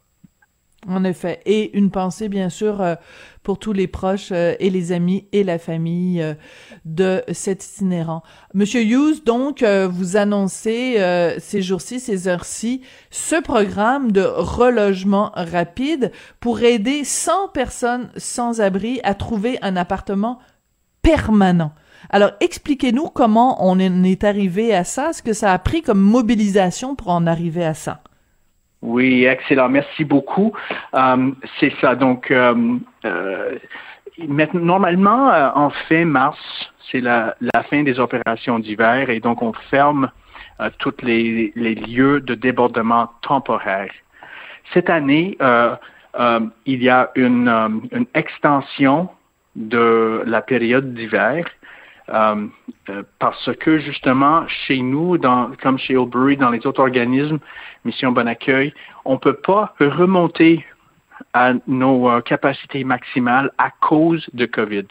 [0.87, 1.39] En effet.
[1.45, 2.95] Et une pensée, bien sûr, euh,
[3.41, 6.35] pour tous les proches et les amis et la famille
[6.83, 8.21] de cet itinérant.
[8.53, 10.97] Monsieur Hughes, donc, vous annoncez
[11.39, 18.99] ces jours-ci, ces heures-ci, ce programme de relogement rapide pour aider 100 personnes sans abri
[19.03, 20.39] à trouver un appartement
[21.03, 21.71] permanent.
[22.09, 26.95] Alors, expliquez-nous comment on est arrivé à ça, ce que ça a pris comme mobilisation
[26.95, 28.01] pour en arriver à ça?
[28.85, 29.69] Oui, excellent.
[29.69, 30.53] Merci beaucoup.
[30.93, 31.95] Euh, c'est ça.
[31.95, 33.57] Donc, euh, euh,
[34.53, 36.37] normalement, en fin mars,
[36.91, 37.35] c'est la,
[37.69, 40.11] fin des opérations d'hiver et donc on ferme
[40.77, 43.91] tous les, lieux de débordement temporaire.
[44.73, 47.49] Cette année, il y a une,
[47.91, 49.09] une extension
[49.55, 51.45] de la période d'hiver
[52.09, 52.47] euh,
[52.89, 57.39] euh, parce que justement, chez nous, dans, comme chez Oldbury, dans les autres organismes,
[57.83, 58.73] Mission Bon Accueil,
[59.05, 60.65] on ne peut pas remonter
[61.33, 64.85] à nos euh, capacités maximales à cause de COVID.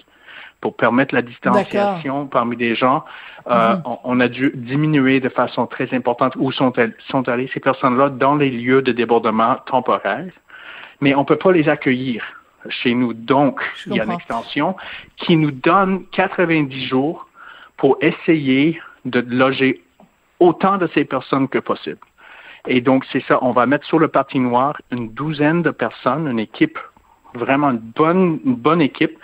[0.60, 3.04] Pour permettre la distanciation parmi des gens,
[3.46, 3.98] mm-hmm.
[4.02, 8.08] on, a dû diminuer de façon très importante où sont, elles, sont allées ces personnes-là
[8.08, 10.32] dans les lieux de débordement temporaire,
[11.02, 12.24] mais on ne peut pas les accueillir
[12.68, 13.12] chez nous.
[13.12, 14.76] Donc, il y a une extension
[15.16, 17.26] qui nous donne 90 jours
[17.76, 19.82] pour essayer de loger
[20.40, 21.98] autant de ces personnes que possible.
[22.66, 26.38] Et donc, c'est ça, on va mettre sur le noir une douzaine de personnes, une
[26.38, 26.78] équipe,
[27.34, 29.18] vraiment une bonne, une bonne équipe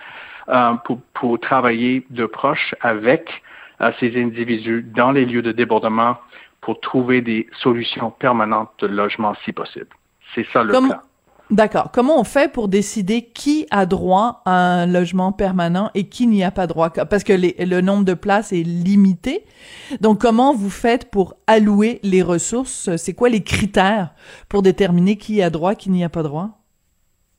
[0.48, 3.42] euh, pour, pour travailler de proche avec
[3.80, 6.18] euh, ces individus dans les lieux de débordement
[6.60, 9.88] pour trouver des solutions permanentes de logement si possible.
[10.34, 11.00] C'est ça le plan.
[11.50, 11.90] D'accord.
[11.92, 16.44] Comment on fait pour décider qui a droit à un logement permanent et qui n'y
[16.44, 16.90] a pas droit?
[16.90, 19.44] Parce que le nombre de places est limité.
[20.00, 22.94] Donc, comment vous faites pour allouer les ressources?
[22.96, 24.10] C'est quoi les critères
[24.48, 26.50] pour déterminer qui a droit, qui n'y a pas droit?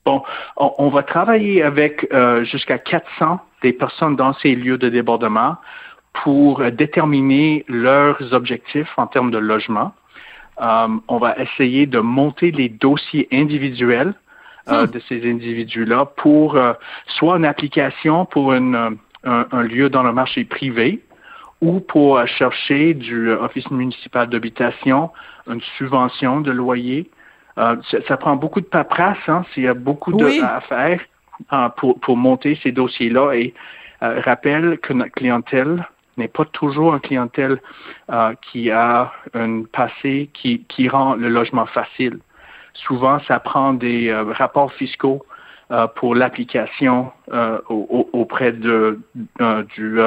[0.06, 0.24] Bon,
[0.58, 5.56] on, va travailler avec euh, jusqu'à 400 des personnes dans ces lieux de débordement
[6.24, 9.94] pour déterminer leurs objectifs en termes de logement.
[10.60, 14.14] Euh, on va essayer de monter les dossiers individuels
[14.70, 14.92] euh, hmm.
[14.92, 16.74] de ces individus-là pour euh,
[17.08, 18.98] soit une application pour un,
[19.64, 21.02] lieu dans le marché privé
[21.62, 25.12] ou pour chercher du Office municipal d'habitation
[25.48, 27.10] une subvention de loyer.
[27.56, 31.00] Ça, prend beaucoup de paperasse, hein, s'il y a beaucoup de, à faire
[31.78, 33.34] pour, pour monter ces dossiers-là.
[33.34, 33.54] Et
[34.02, 35.86] rappelle que notre clientèle
[36.18, 37.62] n'est pas toujours une clientèle
[38.10, 42.20] euh, qui a un passé qui, qui rend le logement facile.
[42.74, 45.26] Souvent, ça prend des euh, rapports fiscaux
[45.72, 47.12] euh, pour l'application
[47.70, 49.00] auprès de,
[49.76, 50.00] du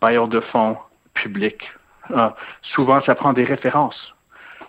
[0.00, 0.76] bailleur de fonds
[1.14, 1.70] public.
[2.62, 4.14] souvent, ça prend des références.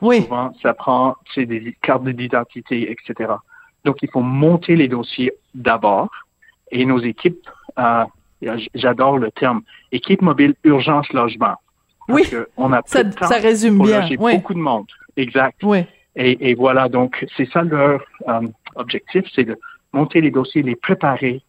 [0.01, 0.21] Oui.
[0.23, 3.34] Souvent, ça prend des cartes d'identité, etc.
[3.86, 6.10] Donc, il faut monter les dossiers d'abord
[6.71, 7.47] et nos équipes
[8.75, 11.56] j'adore le terme, équipe mobile urgence logement.
[12.08, 12.23] oui,
[12.58, 14.08] on a ça, ça résume bien.
[14.19, 14.36] Oui.
[14.38, 15.60] beaucoup de monde, exact.
[15.63, 15.86] Oui.
[16.15, 18.41] Et, voilà, donc c'est ça leur euh,
[18.75, 19.58] objectif, c'est de
[19.93, 21.41] monter les dossiers, les préparer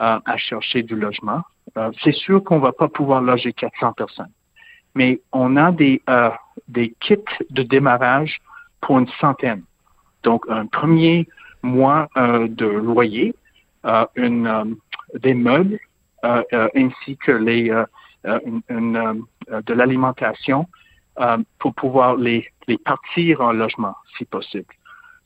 [0.00, 1.42] euh, à chercher du logement.
[1.76, 4.32] Euh, c'est sûr qu'on va pas pouvoir loger 400 personnes,
[4.94, 6.02] mais on a des
[6.66, 7.18] des kits
[7.50, 8.38] de démarrage
[8.80, 9.62] pour une centaine.
[10.24, 11.28] Donc un premier
[11.62, 13.34] mois de loyer,
[14.16, 14.76] une,
[15.14, 15.94] des meubles euh, euh,
[16.74, 17.86] ainsi que les, euh,
[19.62, 20.66] de l'alimentation
[21.58, 24.74] pour pouvoir les, les partir en logement, si possible.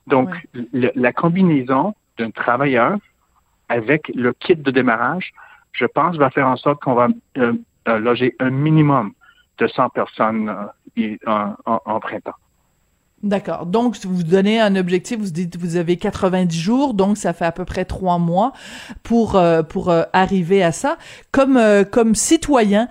[0.06, 0.30] Donc,
[0.72, 2.96] la combinaison d'un travailleur
[3.68, 5.32] avec le kit de démarrage,
[5.72, 7.08] je pense, va faire en sorte qu'on va
[7.98, 9.12] loger un minimum
[9.58, 10.54] de 100 personnes
[11.26, 12.34] en, printemps.
[13.22, 13.66] D'accord.
[13.66, 17.52] Donc, vous donnez un objectif, vous dites vous avez 90 jours, donc ça fait à
[17.52, 18.54] peu près trois mois
[19.02, 20.96] pour euh, pour euh, arriver à ça.
[21.30, 22.88] Comme euh, comme citoyen,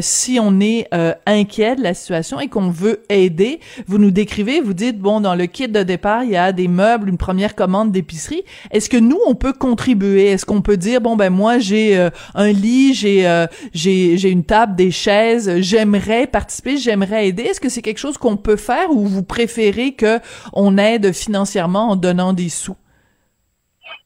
[0.00, 0.88] si on est
[1.24, 5.36] inquiet de la situation et qu'on veut aider, vous nous décrivez, vous dites bon dans
[5.36, 8.42] le kit de départ il y a des meubles, une première commande d'épicerie.
[8.72, 10.26] Est-ce que nous on peut contribuer?
[10.26, 14.74] Est-ce qu'on peut dire bon ben moi j'ai un lit, j'ai j'ai j'ai une table,
[14.74, 17.44] des chaises, j'aimerais participer, j'aimerais aider.
[17.44, 19.59] Est-ce que c'est quelque chose qu'on peut faire ou vous préférez
[19.96, 20.18] que
[20.52, 22.76] on aide financièrement en donnant des sous?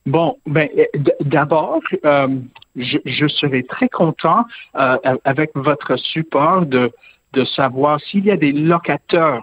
[0.07, 0.69] Bon, ben
[1.21, 2.29] d'abord, euh,
[2.77, 4.45] je, serais très content
[4.77, 6.93] euh, avec votre support de,
[7.33, 9.43] de savoir s'il y a des locateurs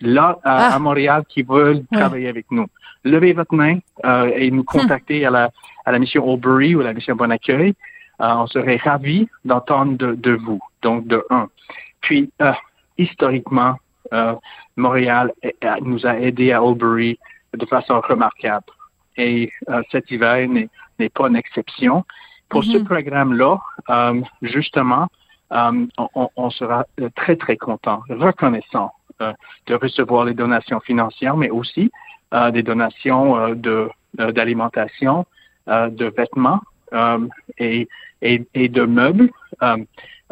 [0.00, 0.78] là à, ah.
[0.80, 2.66] Montréal qui veulent travailler avec nous.
[3.04, 5.50] Levez votre main euh, et nous contacter à, la,
[5.84, 7.74] à la mission Aubrey ou à la mission Bon Accueil.
[8.18, 10.60] on serait ravis d'entendre de, de, vous.
[10.82, 11.48] Donc, de un.
[12.00, 12.32] Puis,
[12.98, 13.76] historiquement,
[14.12, 14.34] euh,
[14.76, 15.32] Montréal
[15.82, 17.18] nous a aidés à Albury
[17.56, 18.66] de façon remarquable.
[19.16, 22.04] Et euh, cet hiver n'est pas une exception.
[22.48, 22.84] Pour ce mm-hmm.
[22.84, 23.58] programme-là,
[23.90, 25.08] euh, justement,
[25.50, 31.90] on, sera très, très content, reconnaissant de recevoir les donations financières, mais aussi
[32.52, 35.26] des donations de d'alimentation,
[35.66, 36.60] de vêtements
[37.58, 37.86] et,
[38.22, 39.30] et, et, de meubles.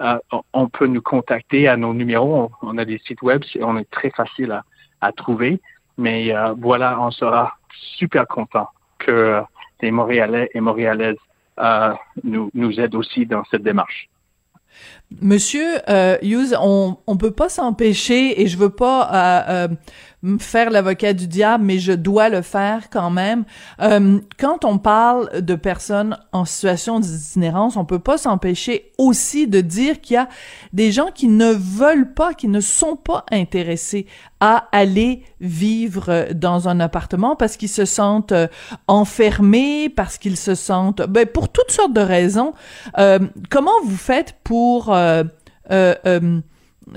[0.01, 0.19] Euh,
[0.53, 2.51] on peut nous contacter à nos numéros.
[2.63, 4.61] On, a des sites web, on est très facile
[5.01, 5.61] à, trouver.
[5.99, 7.53] Mais euh, voilà, on sera
[7.99, 9.43] super content que
[9.83, 11.17] les Montréalais et Montréalaises
[11.59, 11.93] euh,
[12.25, 14.09] nous, aident aussi dans cette démarche.
[15.21, 19.69] Monsieur euh, Hughes, on on peut pas s'empêcher et je veux pas
[20.39, 23.45] faire l'avocat du diable, mais je dois le faire quand même.
[23.81, 29.61] Euh, quand on parle de personnes en situation d'itinérance, on peut pas s'empêcher aussi de
[29.61, 30.29] dire qu'il y a
[30.73, 34.07] des gens qui ne veulent pas, qui ne sont pas intéressés
[34.41, 38.47] à aller vivre dans un appartement parce qu'ils se sentent euh,
[38.89, 42.53] enfermés, parce qu'ils se sentent, ben, pour toutes sortes de raisons.
[42.99, 43.19] Euh,
[43.51, 45.25] comment vous faites pour euh,
[45.71, 46.41] euh, euh,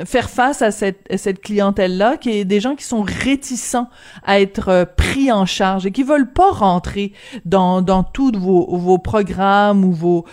[0.05, 3.89] faire face à cette, cette clientèle-là, qui est des gens qui sont réticents
[4.23, 7.13] à être euh, pris en charge et qui veulent pas rentrer
[7.45, 10.25] dans, dans tous vos, vos programmes ou vos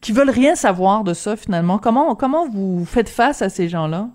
[0.00, 1.78] qui veulent rien savoir de ça finalement.
[1.78, 4.08] Comment comment vous faites face à ces gens-là?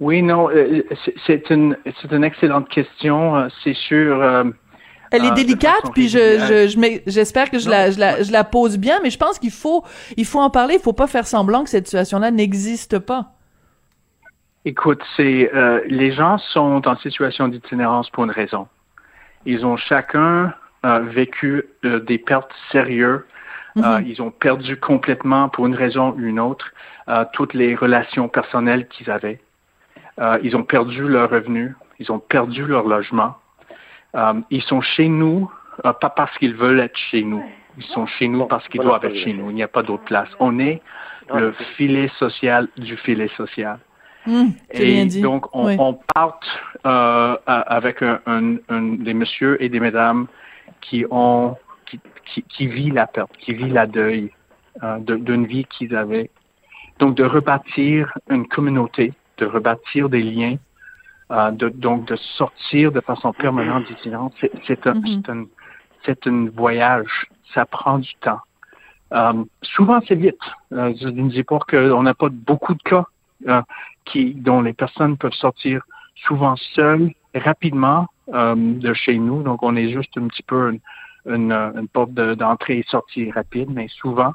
[0.00, 0.82] Oui, non, euh,
[1.26, 3.36] c'est- une, c'est une excellente question.
[3.36, 4.22] Euh, C'est sûr.
[5.10, 8.44] Elle est de délicate, puis je, j'espère que je Non, la, je, la, je la
[8.44, 9.84] pose bien, mais je pense qu'il faut,
[10.16, 10.74] il faut en parler.
[10.74, 13.32] Il faut pas faire semblant que cette situation-là n'existe pas.
[14.64, 18.68] Écoute, c'est euh, les gens sont en situation d'itinérance pour une raison.
[19.46, 20.52] Ils ont chacun
[20.84, 23.20] euh, vécu euh, des pertes sérieuses.
[23.76, 26.66] Euh, ils ont perdu complètement, pour une raison ou une autre,
[27.32, 29.40] toutes les relations personnelles qu'ils avaient.
[30.42, 33.36] Ils ont perdu leur revenu, ils ont perdu leur logement.
[34.16, 35.50] Euh, ils sont chez nous,
[35.84, 37.44] euh, pas parce qu'ils veulent être chez nous.
[37.78, 39.50] Ils sont chez nous parce qu'ils doivent être chez nous.
[39.50, 40.28] Il n'y a pas d'autre place.
[40.40, 40.82] On est
[41.32, 43.78] le filet social du filet social.
[44.26, 45.76] Hum, Et donc, on, Oui.
[45.78, 46.44] on parte
[46.84, 50.26] euh, avec un, un- un- des messieurs et des mesdames
[50.80, 54.30] qui ont qui, qui, qui vit la perte, qui vit la deuil
[54.82, 56.30] euh, de- d'une vie qu'ils avaient.
[56.98, 60.56] Donc, de rebâtir une communauté, de rebâtir des liens,
[61.30, 65.44] euh, de, donc de sortir de façon permanente d'itinérance, c'est c'est un, c'est un,
[66.04, 67.26] c'est un voyage.
[67.54, 68.40] Ça prend du temps.
[69.12, 70.38] Euh, souvent, c'est vite.
[70.72, 73.04] Euh, je ne dis pas qu'on n'a pas beaucoup de cas
[73.48, 73.60] euh,
[74.04, 75.82] qui, dont les personnes peuvent sortir
[76.14, 79.42] souvent seules, rapidement euh, de chez nous.
[79.42, 80.80] Donc, on est juste un petit peu une,
[81.26, 84.32] une, une porte de- d'entrée et sortie rapide, mais souvent,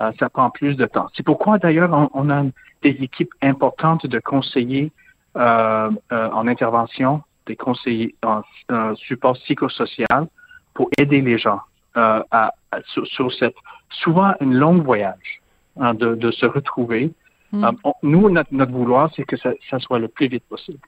[0.00, 1.08] euh, ça prend plus de temps.
[1.14, 2.44] C'est pourquoi, d'ailleurs, on, on a
[2.82, 4.90] des équipes importantes de conseillers
[5.36, 10.26] en intervention, des conseillers en en support psychosocial
[10.74, 11.60] pour aider les gens
[11.96, 13.54] euh, à, à- sur, sur cette
[13.90, 15.40] souvent une longue voyage
[15.78, 17.12] hein, de, de se retrouver.
[17.52, 17.64] Mm.
[17.64, 20.78] Euh, on- nous, notre, notre vouloir, c'est que ça, ça soit le plus vite possible.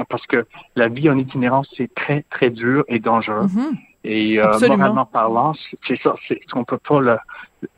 [0.00, 3.46] Euh, Parce que la vie en itinérance, c'est très, très dur et dangereux.
[3.46, 3.76] Mhm.
[4.04, 5.52] Et euh, moralement parlant,
[5.86, 7.16] c'est- ça, c'est on peut pas le,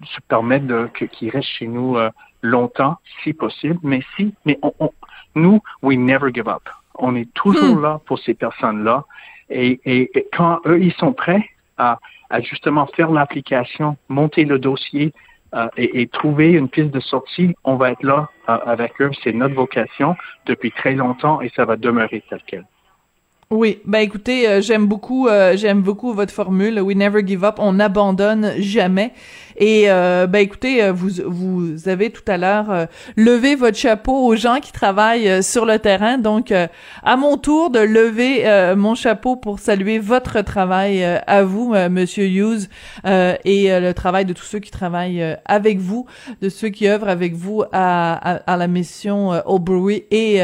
[0.04, 2.10] se permettre qu'ils restent chez nous euh,
[2.42, 3.78] longtemps, si possible.
[3.82, 4.92] Mais si, mais on, on-
[5.34, 6.68] nous, we never give up.
[6.94, 7.82] On est toujours Hmm.
[7.82, 9.04] là pour ces personnes-là.
[9.50, 11.98] Et, et, et quand eux, ils sont prêts à,
[12.30, 15.12] à justement faire l'application, monter le dossier
[15.54, 19.10] euh, et, et trouver une piste de sortie, on va être là euh, avec eux.
[19.22, 22.66] C'est notre vocation depuis très longtemps et ça va demeurer tel quel.
[23.50, 26.82] Oui, ben écoutez, euh, j'aime beaucoup, euh, j'aime beaucoup votre formule.
[26.82, 29.12] We never give up, on n'abandonne jamais.
[29.56, 32.84] Et euh, ben écoutez, euh, vous vous avez tout à l'heure euh,
[33.16, 36.18] levé votre chapeau aux gens qui travaillent euh, sur le terrain.
[36.18, 38.44] Donc, à mon tour de lever
[38.76, 42.68] mon chapeau pour saluer votre travail à vous, Monsieur Hughes,
[43.06, 46.04] et le travail de tous ceux qui travaillent avec vous,
[46.42, 50.40] de ceux qui œuvrent avec vous à, à, à la mission Brewery et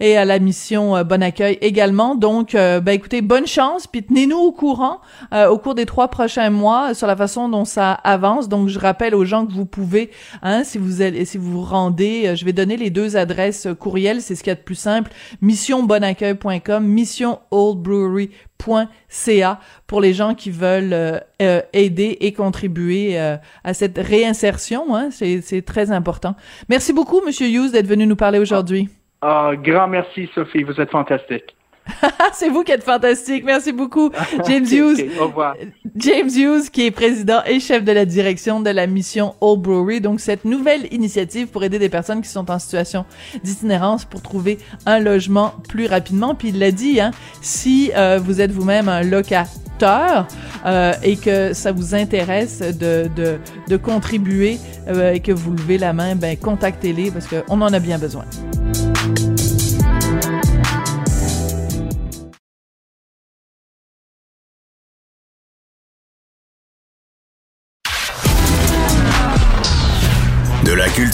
[0.00, 2.14] et à la mission Bon Accueil également.
[2.14, 5.00] Donc, euh, ben écoutez, bonne chance, puis tenez-nous au courant
[5.32, 8.48] euh, au cours des trois prochains mois euh, sur la façon dont ça avance.
[8.48, 10.10] Donc, je rappelle aux gens que vous pouvez,
[10.42, 14.20] hein, si vous allez, si vous vous rendez, je vais donner les deux adresses courriel,
[14.20, 21.22] c'est ce qu'il y a de plus simple, missionbonaccueil.com, missionoldbrewery.ca pour les gens qui veulent
[21.38, 24.94] aider et contribuer à cette réinsertion.
[24.94, 26.36] Hein, c'est c'est très important.
[26.68, 28.90] Merci beaucoup, Monsieur Hughes, d'être venu nous parler aujourd'hui.
[29.22, 30.62] Ah, grand merci, Sophie.
[30.62, 31.54] Vous êtes fantastique.
[32.32, 33.44] C'est vous qui êtes fantastique.
[33.44, 34.10] Merci beaucoup,
[34.46, 35.00] James Hughes.
[35.00, 35.54] ok, Au revoir.
[35.96, 40.00] James Hughes, qui est président et chef de la direction de la mission Old Brewery.
[40.00, 43.04] Donc, cette nouvelle initiative pour aider des personnes qui sont en situation
[43.42, 46.34] d'itinérance pour trouver un logement plus rapidement.
[46.34, 50.26] Puis, il l'a dit, hein, si euh, vous êtes vous-même un locateur
[50.64, 55.78] euh, et que ça vous intéresse de, de, de contribuer euh, et que vous levez
[55.78, 58.24] la main, ben, contactez-les parce qu'on en a bien besoin.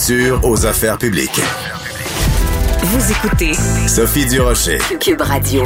[0.05, 1.40] Culture aux affaires publiques.
[2.82, 3.53] Vous écoutez
[3.86, 4.78] Sophie Durocher.
[4.98, 5.62] Cube Radio.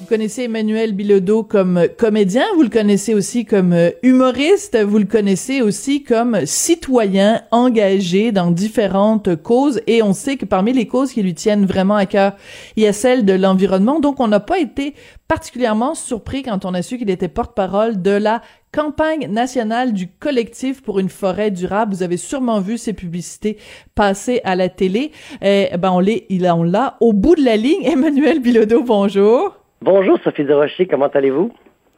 [0.00, 5.04] Vous connaissez Emmanuel Bilodeau comme comédien, vous le connaissez aussi comme euh, humoriste, vous le
[5.04, 11.12] connaissez aussi comme citoyen engagé dans différentes causes et on sait que parmi les causes
[11.12, 12.36] qui lui tiennent vraiment à cœur,
[12.76, 14.00] il y a celle de l'environnement.
[14.00, 14.94] Donc on n'a pas été
[15.26, 18.42] particulièrement surpris quand on a su qu'il était porte-parole de la
[18.78, 21.92] campagne nationale du collectif pour une forêt durable.
[21.92, 23.58] Vous avez sûrement vu ces publicités
[23.96, 25.10] passer à la télé.
[25.42, 27.84] Eh ben on l'est, il on l'a au bout de la ligne.
[27.92, 29.56] Emmanuel Bilodeau, bonjour.
[29.82, 31.50] Bonjour Sophie Rocher, comment allez-vous?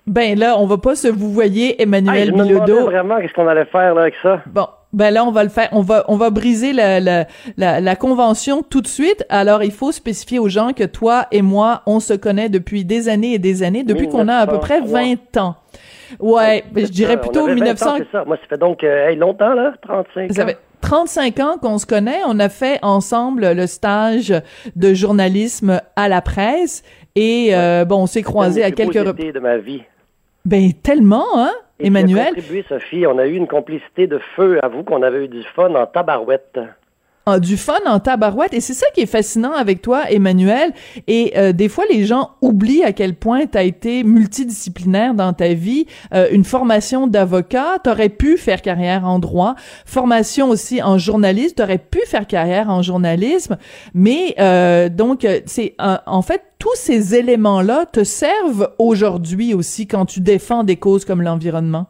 [0.06, 2.86] Ben là, on va pas se vous voyez Emmanuel je me Bilodeau.
[2.86, 4.40] vraiment qu'est-ce qu'on allait faire là avec ça.
[4.46, 7.26] Bon, ben là on va le faire, on va on va briser la, la,
[7.58, 9.26] la, la convention tout de suite.
[9.28, 13.10] Alors il faut spécifier aux gens que toi et moi, on se connaît depuis des
[13.10, 15.56] années et des années, depuis qu'on a à peu près 20 ans.
[16.18, 17.84] Ouais, ben, je dirais ça, plutôt on avait 1900.
[17.86, 18.24] 20 ans, ça.
[18.24, 20.46] Moi, ça fait donc euh, hey, longtemps, là, 35 Ça ans.
[20.46, 22.20] fait 35 ans qu'on se connaît.
[22.26, 24.32] On a fait ensemble le stage
[24.76, 26.82] de journalisme à la presse.
[27.14, 29.32] Et euh, bon, on s'est croisés à quelques reprises.
[29.32, 29.82] de ma vie.
[30.44, 32.34] Ben tellement, hein, Et Emmanuel.
[32.34, 33.06] Contribué, Sophie.
[33.06, 34.58] On a eu une complicité de feu.
[34.62, 36.58] à vous qu'on avait eu du fun en tabarouette.
[37.38, 38.54] Du fun en tabarouette.
[38.54, 40.72] Et c'est ça qui est fascinant avec toi, Emmanuel.
[41.06, 45.52] Et euh, des fois, les gens oublient à quel point tu été multidisciplinaire dans ta
[45.52, 45.86] vie.
[46.12, 49.54] Euh, une formation d'avocat, t'aurais pu faire carrière en droit.
[49.84, 53.58] Formation aussi en journalisme, t'aurais pu faire carrière en journalisme.
[53.94, 60.20] Mais euh, donc, c'est en fait tous ces éléments-là te servent aujourd'hui aussi quand tu
[60.20, 61.86] défends des causes comme l'environnement.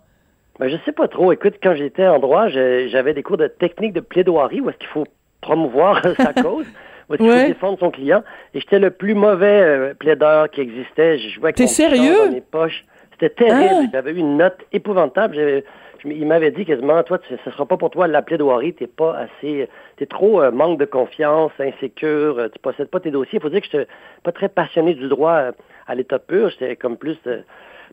[0.59, 1.33] Ben, je sais pas trop.
[1.33, 4.89] Écoute, quand j'étais en droit, j'avais des cours de technique de plaidoirie où est-ce qu'il
[4.89, 5.07] faut
[5.41, 6.67] promouvoir sa cause,
[7.09, 7.17] Ouais.
[7.19, 8.23] faut défendre son client.
[8.55, 11.19] Et j'étais le plus mauvais euh, plaideur qui existait.
[11.19, 12.27] Je jouais avec T'es sérieux?
[12.27, 12.85] dans mes poches.
[13.13, 13.87] C'était terrible.
[13.87, 13.89] Hein?
[13.93, 15.35] J'avais eu une note épouvantable.
[15.35, 15.65] J'avais-
[16.05, 18.73] il m'avait dit quasiment, toi, tu, ce sera pas pour toi la plaidoirie.
[18.75, 22.39] T'es pas assez, t'es trop euh, manque de confiance, insécure.
[22.39, 23.39] euh, Tu possèdes pas tes dossiers.
[23.39, 23.87] Il faut dire que j'étais
[24.23, 25.53] pas très passionné du droit euh,
[25.89, 26.49] à l'état pur.
[26.51, 27.19] J'étais comme plus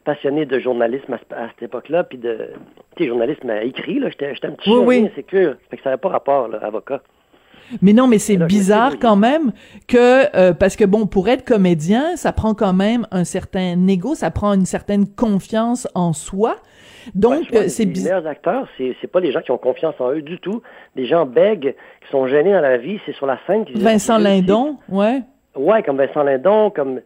[0.06, 2.52] passionné de journalisme à, à cette époque-là, puis de
[2.96, 4.00] tu sais, journalisme écrit.
[4.00, 5.10] Là, j'étais, j'étais un petit oui.
[5.12, 5.56] insécure.
[5.70, 7.02] Fait que ça n'avait pas rapport, là, avocat.
[7.82, 9.52] Mais non, mais c'est bizarre quand même
[9.88, 14.16] que euh, parce que bon, pour être comédien, ça prend quand même un certain ego,
[14.16, 16.56] ça prend une certaine confiance en soi.
[17.16, 18.18] Donc Ouais, euh, c'est les bizarre.
[18.22, 20.62] meilleurs acteurs, c'est, c'est pas les gens qui ont confiance en eux du tout.
[20.96, 24.18] Les gens bègues, qui sont gênés dans la vie, c'est sur la scène Vincent.
[24.18, 25.22] Lindon, ouais.
[25.56, 27.02] Ouais, comme Vincent Lindon, comme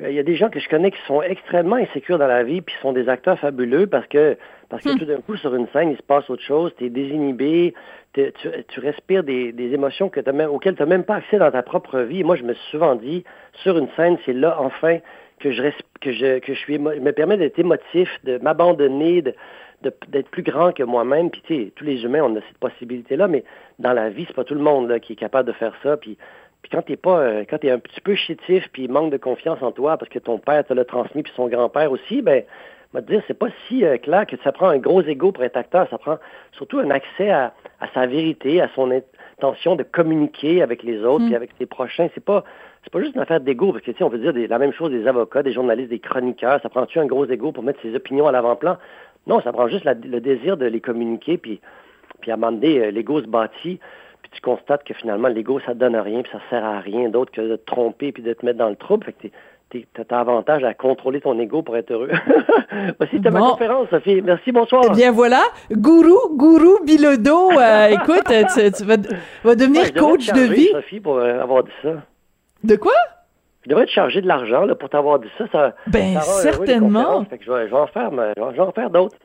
[0.00, 2.60] il y a des gens que je connais qui sont extrêmement insécures dans la vie,
[2.62, 4.36] puis sont des acteurs fabuleux parce que
[4.68, 4.98] parce que Hmm.
[4.98, 7.74] tout d'un coup sur une scène il se passe autre chose, t'es désinhibé,
[8.14, 11.16] t'es- tu, tu respires des, des émotions que t'as même, auxquelles tu n'as même pas
[11.16, 12.20] accès dans ta propre vie.
[12.20, 13.22] Et moi, je me suis souvent dit
[13.62, 14.98] sur une scène, c'est là enfin
[15.40, 15.62] que je
[16.00, 19.34] que je que je suis émo- me permet d'être émotif, de m'abandonner, de
[19.82, 21.28] de- d'être plus grand que moi-même.
[21.30, 23.42] Puis tu sais, tous les humains on a cette possibilité-là, mais
[23.80, 25.96] dans la vie, c'est pas tout le monde là, qui est capable de faire ça.
[25.96, 26.16] Puis
[26.62, 29.62] puis quand t'es pas, euh, quand t'es un petit peu chétif puis manque de confiance
[29.62, 32.44] en toi parce que ton père te l'a transmis puis son grand-père aussi, ben,
[32.92, 35.42] va te dire, c'est pas si euh, clair que ça prend un gros ego pour
[35.44, 35.88] être acteur.
[35.90, 36.18] Ça prend
[36.52, 41.24] surtout un accès à, à sa vérité, à son intention de communiquer avec les autres
[41.24, 41.26] Mm.
[41.26, 42.08] puis avec ses prochains.
[42.14, 42.44] C'est pas,
[42.84, 44.58] c'est pas juste une affaire d'ego parce que tu sais, on peut dire des- la
[44.58, 46.60] même chose des avocats, des journalistes, des chroniqueurs.
[46.62, 48.76] Ça prend-tu un gros ego pour mettre ses opinions à l'avant-plan?
[49.26, 51.60] Non, ça prend juste la- le désir de les communiquer puis
[52.20, 53.80] puis à un moment donné, euh, l'ego se bâtit,
[54.22, 57.08] puis tu constates que finalement, l'ego, ça te donne rien, puis ça sert à rien
[57.08, 59.04] d'autre que de te tromper puis de te mettre dans le trouble.
[59.04, 59.28] Fait que
[59.70, 62.10] t'es- t'as avantage à contrôler ton ego pour être heureux.
[62.98, 63.50] Voici, ma Bon.
[63.50, 64.20] conférence, Sophie.
[64.22, 64.84] Merci, bonsoir.
[64.88, 68.96] Eh bien voilà, gourou, gourou Bilodeau, euh, écoute, euh, tu, tu vas,
[69.44, 70.68] vas devenir Ouais, je devrais coach te de vie.
[70.72, 71.90] Sophie, pour euh, avoir dit ça.
[72.64, 72.92] De quoi?
[73.64, 75.44] Je devrais te charger de l'argent là, pour t'avoir dit ça.
[75.52, 77.24] ça Ben, ça heureux, certainement.
[77.26, 79.16] Fait que je vais, je vais en faire, mais je vais en faire d'autres.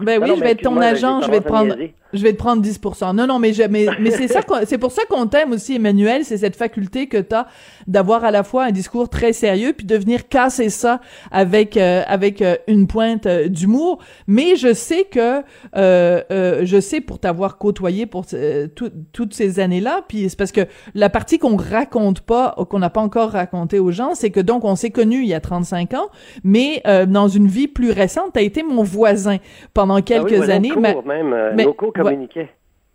[0.00, 1.74] Ben Non, oui, non, je vais être ton agent, je vais te prendre,
[2.12, 3.14] je vais te prendre 10%.
[3.14, 6.24] Non, non, mais je- mais, mais c'est ça, c'est pour ça qu'on t'aime aussi, Emmanuel,
[6.24, 7.46] c'est cette faculté que t'as
[7.86, 12.02] d'avoir à la fois un discours très sérieux puis de venir casser ça avec euh,
[12.06, 13.98] avec euh, une pointe euh, d'humour.
[14.26, 15.42] Mais je sais que
[15.76, 20.36] euh, euh, je sais pour t'avoir côtoyé pour euh, tout- toutes ces années-là, puis c'est
[20.38, 24.30] parce que la partie qu'on raconte pas, qu'on n'a pas encore raconté aux gens, c'est
[24.30, 26.08] que donc on s'est connus il y a 35 ans,
[26.44, 29.38] mais euh, dans une vie plus récente, t'as été mon voisin
[29.72, 30.68] pendant quelques Ah oui, ouais, nos années.
[30.70, 32.48] cours, mais- même, euh, mais- nos cours communiquaient.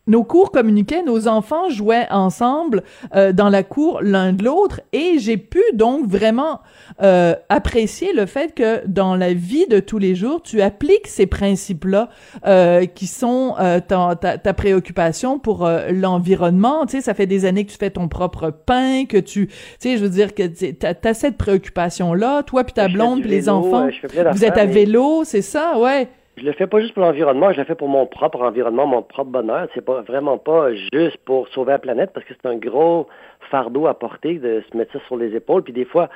[0.07, 2.83] nos cours communiquaient, nos enfants jouaient ensemble
[3.15, 6.59] euh, dans la cour l'un de l'autre et j'ai pu donc vraiment
[7.03, 11.27] euh, apprécier le fait que dans la vie de tous les jours, tu appliques ces
[11.27, 12.09] principes-là
[12.47, 13.55] euh, qui sont
[13.87, 16.85] ta, ta, ta préoccupation pour l'environnement.
[16.87, 19.53] Tu sais, ça fait des années que tu fais ton propre pain, que tu, tu
[19.79, 23.49] sais, je veux dire que tu as, cette préoccupation-là, toi puis ta blonde puis les
[23.49, 23.87] enfants.
[24.31, 26.07] Vous êtes à mais- vélo, c'est ça, ouais.
[26.37, 29.01] Je le fais pas juste pour l'environnement, je le fais pour mon propre environnement, mon
[29.01, 29.67] propre bonheur.
[29.73, 33.07] C'est pas vraiment pas juste pour sauver la planète parce que c'est un gros
[33.49, 35.63] fardeau à porter de se mettre ça sur les épaules.
[35.63, 36.09] Puis des fois,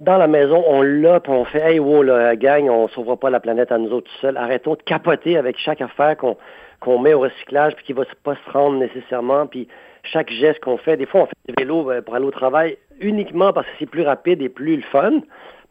[0.00, 3.30] dans la maison, on l'a, puis on fait Hey wow, la gang, on sauvera pas
[3.30, 4.36] la planète à nous autres tout seuls.
[4.36, 6.36] Arrêtons de capoter avec chaque affaire qu'on
[6.80, 9.46] qu'on met au recyclage puis qui va pas se rendre nécessairement.
[9.46, 9.68] Puis
[10.02, 12.76] chaque geste qu'on fait, des fois on fait du vélo euh, pour aller au travail
[13.00, 15.20] uniquement parce que c'est plus rapide et plus le fun.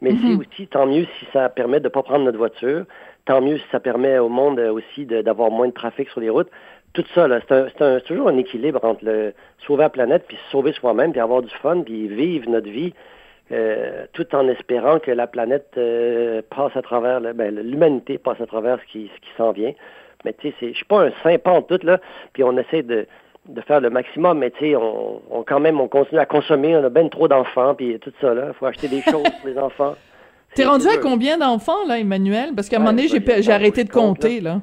[0.02, 0.40] Mais c'est mhm.
[0.40, 2.86] aussi tant mieux si ça permet de ne pas prendre notre voiture,
[3.26, 6.30] tant mieux si ça permet au monde euh, aussi d'avoir moins de trafic sur les
[6.30, 6.50] routes.
[6.94, 9.34] Tout ça, c'est toujours un équilibre entre le
[9.66, 12.94] sauver la planète, puis sauver soi-même, puis avoir du fun, puis vivre notre vie,
[13.52, 18.46] euh, tout en espérant que la planète euh, passe à travers, ben, l'humanité passe à
[18.46, 19.74] travers ce qui, ce qui s'en vient.
[20.24, 22.00] Mais tu sais, je suis pas un saint en tout, là,
[22.32, 23.08] puis on essaie de,
[23.48, 26.78] de faire le maximum, mais tu sais, on, on, quand même, on continue à consommer,
[26.78, 28.50] on a ben trop d'enfants, puis tout ça, là.
[28.50, 29.96] Il faut acheter des choses pour les enfants.
[30.56, 32.52] T'es rendu à combien d'enfants, là, Emmanuel?
[32.56, 34.62] Parce qu'à un moment donné, j'ai arrêté de compter, là.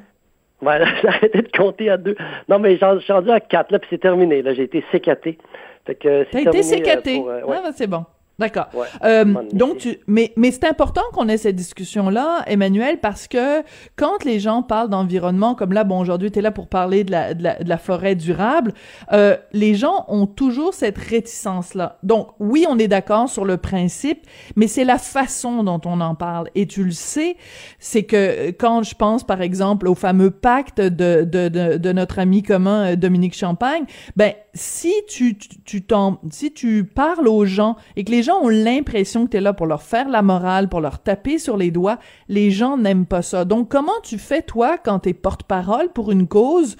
[0.60, 2.16] Voilà, j'ai arrêté de compter à deux.
[2.48, 4.42] Non, mais je suis rendu à quatre, là, puis c'est terminé.
[4.42, 5.38] Là, j'ai été sécaté.
[5.84, 7.22] T'as été sécaté?
[7.26, 8.04] Euh, ah, ben, c'est bon.
[8.40, 8.68] D'accord.
[9.04, 13.62] euh, donc, tu, mais, mais c'est important qu'on ait cette discussion-là, Emmanuel, parce que
[13.96, 17.12] quand les gens parlent d'environnement, comme là, bon, aujourd'hui, tu es là pour parler de
[17.12, 18.72] la, de la, de la forêt durable,
[19.12, 21.98] euh, les gens ont toujours cette réticence-là.
[22.02, 24.26] Donc, oui, on est d'accord sur le principe,
[24.56, 26.48] mais c'est la façon dont on en parle.
[26.54, 27.36] Et tu le sais,
[27.78, 32.18] c'est que quand je pense, par exemple, au fameux pacte de, de, de, de notre
[32.18, 33.84] ami commun, euh, Dominique Champagne,
[34.16, 38.48] ben, si tu, tu, t'en, si tu parles aux gens et que les gens ont
[38.48, 41.70] l'impression que tu es là pour leur faire la morale, pour leur taper sur les
[41.70, 41.98] doigts,
[42.28, 43.44] les gens n'aiment pas ça.
[43.44, 46.76] Donc, comment tu fais, toi, quand tu es porte-parole pour une cause,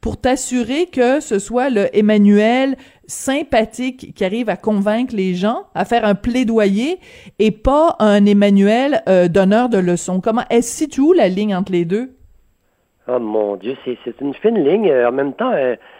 [0.00, 5.84] pour t'assurer que ce soit le Emmanuel sympathique qui arrive à convaincre les gens, à
[5.84, 6.98] faire un plaidoyer,
[7.38, 10.20] et pas un Emmanuel euh, donneur de leçons?
[10.20, 12.12] Comment, est-ce tu où la ligne entre les deux?
[13.08, 14.90] Oh mon Dieu, c'est, une fine ligne.
[14.90, 15.52] Euh, en même temps...
[15.52, 15.99] Euh, tu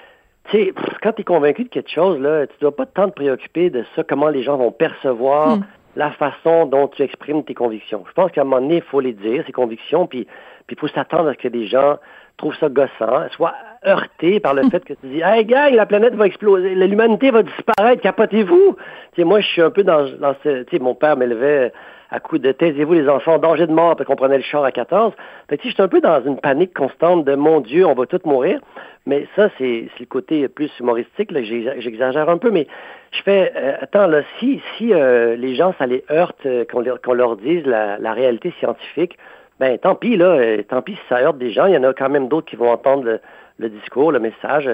[0.50, 0.72] sais,
[1.02, 3.84] quand tu es convaincu de quelque chose, là, tu dois pas tant te préoccuper de
[3.94, 5.64] ça, comment les gens vont percevoir hmm.
[5.96, 8.04] la façon dont tu exprimes tes convictions.
[8.08, 10.26] Je pense qu'à un moment donné, il faut les dire, ces convictions, puis
[10.70, 11.96] il faut s'attendre à ce que des gens
[12.36, 13.54] trouvent ça gossant, soient
[13.86, 14.70] heurtés par le hmm.
[14.70, 18.76] fait que tu dis Hey gang, la planète va exploser, l'humanité va disparaître, capotez-vous.
[19.12, 20.62] Tu sais, moi, je suis un peu dans, dans ce.
[20.64, 21.72] Tu sais, mon père m'élevait
[22.10, 24.72] à coup de taisez-vous les enfants, danger de mort, puis qu'on prenait le char à
[24.72, 25.12] 14.
[25.48, 28.06] Fait que, je suis un peu dans une panique constante de mon Dieu, on va
[28.06, 28.60] tous mourir.
[29.06, 32.66] Mais ça, c'est le côté plus humoristique, j'exagère un peu, mais
[33.12, 36.80] je fais, euh, attends, là, si, si euh, les gens, ça les heurte euh, qu'on
[36.80, 39.16] leur, leur dise la, la, réalité scientifique,
[39.58, 41.92] ben tant pis, là, tant pis si ça heurte des gens, il y en a
[41.92, 43.20] quand même d'autres qui vont entendre
[43.60, 44.68] le, discours, le message.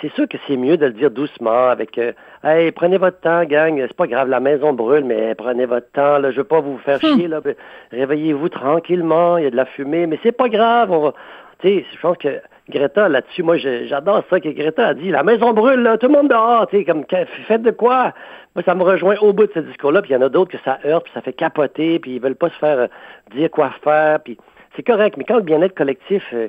[0.00, 2.12] C'est sûr que c'est mieux de le dire doucement, avec euh,
[2.44, 6.18] Hey, prenez votre temps, gang, c'est pas grave, la maison brûle, mais prenez votre temps,
[6.18, 7.16] là, je veux pas vous faire hmm.
[7.16, 7.40] chier, là,
[7.92, 11.14] réveillez-vous tranquillement, il y a de la fumée, mais c'est pas grave, on va.
[11.60, 15.22] Tu sais, je pense que Greta, là-dessus, moi, j'adore ça que Greta a dit, la
[15.22, 17.04] maison brûle, là, tout le monde dehors, tu sais, comme,
[17.46, 18.12] faites de quoi?
[18.54, 20.50] Moi, ça me rejoint au bout de ce discours-là, puis il y en a d'autres
[20.50, 22.86] que ça heurte, puis ça fait capoter, puis ils veulent pas se faire euh,
[23.34, 24.36] dire quoi faire, puis
[24.76, 26.48] c'est correct, mais quand le bien-être collectif, euh,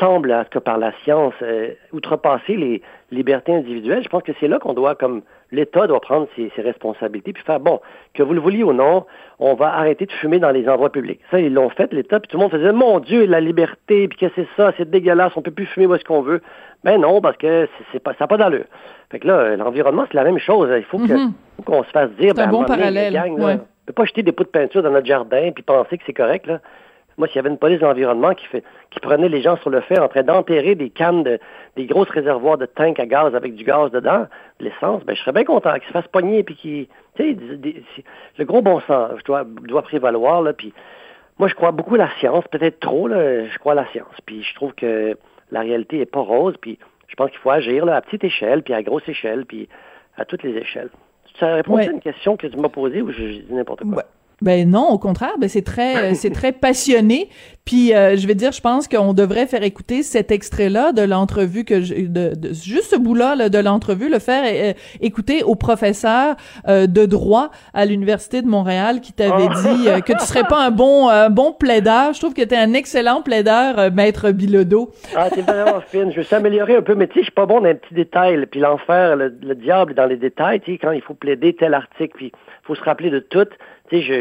[0.00, 4.32] semble, en tout cas par la science, euh, outrepasser les libertés individuelles, je pense que
[4.40, 7.80] c'est là qu'on doit, comme l'État doit prendre ses, responsabilités, puis faire, bon,
[8.14, 9.06] que vous le vouliez ou non,
[9.38, 11.20] on va arrêter de fumer dans les endroits publics.
[11.30, 14.18] Ça, ils l'ont fait, l'État, puis tout le monde faisait, mon Dieu, la liberté, puis
[14.18, 16.42] que c'est ça, c'est dégueulasse, on peut plus fumer où est-ce qu'on veut.
[16.84, 18.64] Ben non, parce que c'est pas, ça n'a pas d'allure.
[19.10, 20.68] Fait que là, l'environnement, c'est la même chose.
[20.76, 21.30] Il faut mm-hmm.
[21.64, 23.12] qu'on se fasse dire, ben, un bon parallèle.
[23.86, 26.46] peut pas jeter des pots de peinture dans notre jardin puis penser que c'est correct,
[26.46, 26.60] là.
[27.18, 29.70] Moi, s'il y avait une police de l'environnement qui, fait, qui prenait les gens sur
[29.70, 31.38] le fait en train d'enterrer des cannes, de,
[31.76, 34.26] des grosses réservoirs de tanks à gaz avec du gaz dedans,
[34.60, 36.86] de l'essence, ben, je serais bien content qu'ils se fassent pogner puis qu'ils,
[37.16, 38.04] tu sais,
[38.38, 40.72] le gros bon sens doit, doit prévaloir, là, puis
[41.38, 44.14] moi, je crois beaucoup à la science, peut-être trop, là, je crois à la science,
[44.26, 45.16] puis je trouve que
[45.50, 48.62] la réalité est pas rose, puis je pense qu'il faut agir, là, à petite échelle,
[48.62, 49.68] puis à grosse échelle, puis
[50.16, 50.90] à toutes les échelles.
[51.38, 54.04] Ça répond à une question que tu m'as posée ou je, dis n'importe quoi?
[54.42, 57.28] Ben non, au contraire, ben c'est très, c'est très passionné.
[57.64, 61.64] Puis euh, je vais dire, je pense qu'on devrait faire écouter cet extrait-là de l'entrevue
[61.64, 66.34] que je, de, de, juste ce bout-là de l'entrevue, le faire euh, écouter au professeur
[66.68, 69.74] euh, de droit à l'université de Montréal qui t'avait oh.
[69.74, 72.12] dit que tu serais pas un bon, bon plaideur.
[72.14, 74.90] Je trouve que tu es un excellent plaideur, maître Bilodeau.
[75.14, 76.10] Ah, t'es vraiment fine.
[76.10, 77.94] Je veux s'améliorer un peu, mais tu sais, je suis pas bon dans les petits
[77.94, 78.44] détails.
[78.46, 80.60] Puis l'enfer, le, le, diable est dans les détails.
[80.60, 82.32] Tu sais, quand il faut plaider tel article, puis
[82.64, 83.48] faut se rappeler de tout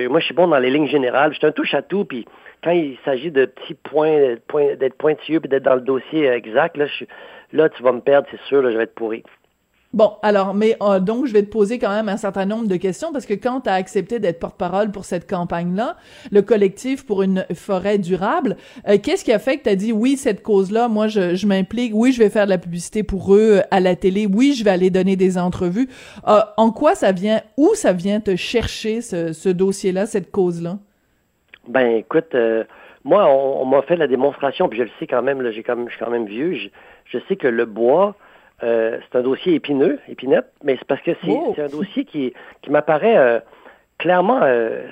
[0.09, 1.31] moi, je suis bon dans les lignes générales.
[1.33, 2.05] Je suis un touche à tout.
[2.05, 2.25] Puis
[2.63, 4.35] quand il s'agit de petits points,
[4.77, 6.85] d'être pointilleux puis d'être dans le dossier exact, là,
[7.53, 8.61] là, tu vas me perdre, c'est sûr.
[8.61, 9.23] Là, je vais être pourri.
[9.93, 12.77] Bon, alors, mais euh, donc, je vais te poser quand même un certain nombre de
[12.77, 15.97] questions parce que quand tu as accepté d'être porte-parole pour cette campagne-là,
[16.31, 18.55] le collectif pour une forêt durable,
[18.87, 21.91] euh, qu'est-ce qui a fait que tu as dit oui, cette cause-là, moi, je, m'implique,
[21.93, 24.63] oui, je vais faire de la publicité pour eux euh, à la télé, oui, je
[24.63, 25.89] vais aller donner des entrevues.
[26.25, 30.77] en quoi ça vient, où ça vient te chercher ce, dossier-là, cette cause-là?
[31.67, 32.33] Ben, écoute,
[33.03, 35.89] moi, on, m'a fait la démonstration, puis je le sais quand même, là, j'ai je
[35.89, 36.55] suis quand même vieux,
[37.05, 38.15] je sais que le bois,
[38.63, 41.55] euh, c'est un dossier épineux, épinette, mais c'est parce que c'est oh.
[41.57, 43.39] un dossier qui, qui m'apparaît euh,
[43.97, 44.83] clairement, euh,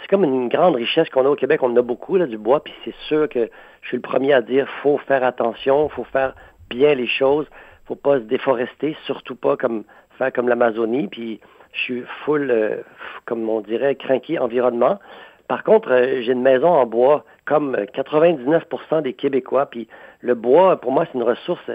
[0.00, 1.62] c'est comme une grande richesse qu'on a au Québec.
[1.62, 3.50] On en a beaucoup, là, du bois, puis c'est sûr que
[3.82, 6.34] je suis le premier à dire faut faire attention, faut faire
[6.70, 7.46] bien les choses,
[7.86, 9.84] faut pas se déforester, surtout pas comme
[10.18, 11.40] faire comme l'Amazonie, puis
[11.72, 12.82] je suis full,
[13.26, 14.98] comme on dirait, craqué environnement.
[15.46, 19.86] Par contre, j'ai une maison en bois, comme 99% des Québécois, puis
[20.20, 21.70] le bois, pour moi, c'est une ressource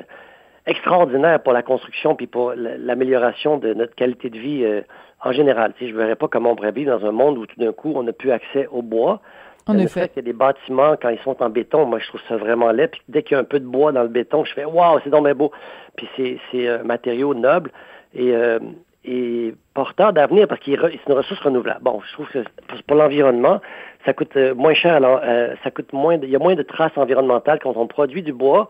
[0.66, 4.82] extraordinaire pour la construction puis pour l'amélioration de notre qualité de vie euh,
[5.24, 5.74] en général.
[5.78, 7.72] Tu je ne verrais pas comment on pourrait vivre dans un monde où tout d'un
[7.72, 9.22] coup, on n'a plus accès au bois.
[9.68, 10.07] En effet.
[10.09, 12.72] qu'il y a des bâtiments, quand ils sont en béton, moi, je trouve ça vraiment
[12.72, 12.88] laid.
[12.88, 14.99] Puis dès qu'il y a un peu de bois dans le béton, je fais «Waouh,
[15.03, 15.51] c'est donc bien beau!»
[15.95, 16.09] Puis
[16.51, 17.70] c'est un matériau noble
[18.16, 18.57] et, euh,
[19.05, 21.84] et porteur d'avenir parce qu'il c'est une ressource renouvelable.
[21.84, 22.39] Bon, je trouve que
[22.88, 23.62] pour l'environnement,
[24.03, 25.22] ça coûte euh, moins cher, alors,
[25.64, 28.68] ça coûte moins, il y a moins de traces environnementales quand on produit du bois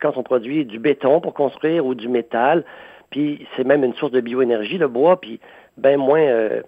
[0.00, 2.64] quand on produit du béton pour construire ou du métal.
[3.10, 5.40] Puis c'est même une source de bioénergie, le bois, puis
[5.76, 6.62] bien moins euh,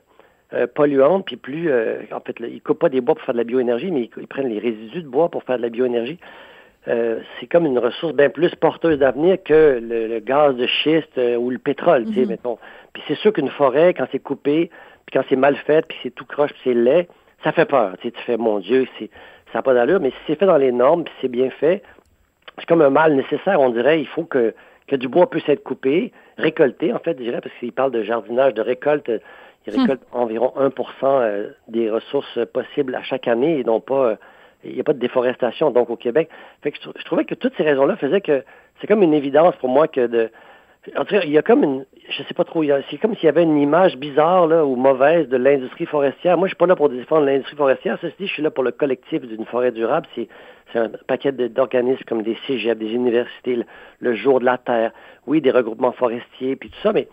[0.53, 1.71] euh, polluante, puis plus...
[1.71, 4.11] Euh, en fait, ils ne coupent pas des bois pour faire de la bioénergie, mais
[4.17, 6.19] ils, prennent les résidus de bois pour faire de la bioénergie.
[6.87, 11.59] c'est comme une ressource bien plus porteuse d'avenir que le, gaz de schiste ou le
[11.59, 12.59] pétrole, tu sais, mettons.
[12.93, 14.71] Puis c'est sûr qu'une forêt, quand c'est coupé,
[15.07, 17.09] puis quand c'est mal fait, puis c'est tout croche, puis c'est laid,
[17.43, 17.97] ça fait peur.
[18.01, 19.11] Tu, sais, tu fais, mon Dieu, c'est,
[19.53, 21.83] ça n'a pas d'allure, mais si c'est fait dans les normes, puis c'est bien fait,
[22.59, 24.01] c'est comme un mal nécessaire, on dirait.
[24.01, 24.55] Il faut que,
[24.87, 28.03] que du bois puisse être coupé, récolté, en fait, je dirais, parce qu'il parle de
[28.03, 29.11] jardinage, de récolte.
[29.67, 29.81] Il hmm.
[29.81, 30.71] récolte environ 1%
[31.05, 34.11] euh, des ressources possibles à chaque année et non pas.
[34.11, 34.17] Euh,
[34.65, 36.29] il n'y a pas de déforestation, donc, au Québec.
[36.63, 38.43] Fait que je, trouvais que toutes ces raisons-là faisaient que
[38.81, 40.31] c'est comme une évidence pour moi que de.
[40.95, 41.85] En tout cas, il y a comme une.
[42.09, 45.37] Je sais pas trop, c'est comme s'il y avait une image bizarre ou mauvaise de
[45.37, 46.39] l'industrie forestière.
[46.39, 47.99] Moi, je suis pas là pour défendre l'industrie forestière.
[48.01, 50.07] Ceci dit, je suis là pour le collectif d'une forêt durable.
[50.15, 50.29] C'est
[50.79, 53.65] un paquet d'organismes comme des cégeps, des universités,
[54.01, 54.93] le, Jour de la Terre,
[55.27, 57.09] oui, des regroupements forestiers, puis tout ça, mais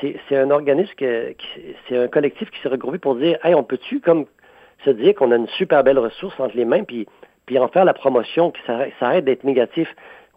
[0.00, 4.26] c'est un organisme, c'est un collectif qui s'est regroupé pour dire, hey, on peut-tu comme
[4.84, 7.06] se dire qu'on a une super belle ressource entre les mains, puis,
[7.46, 9.88] puis en faire la promotion, que ça, arrête d'être négatif.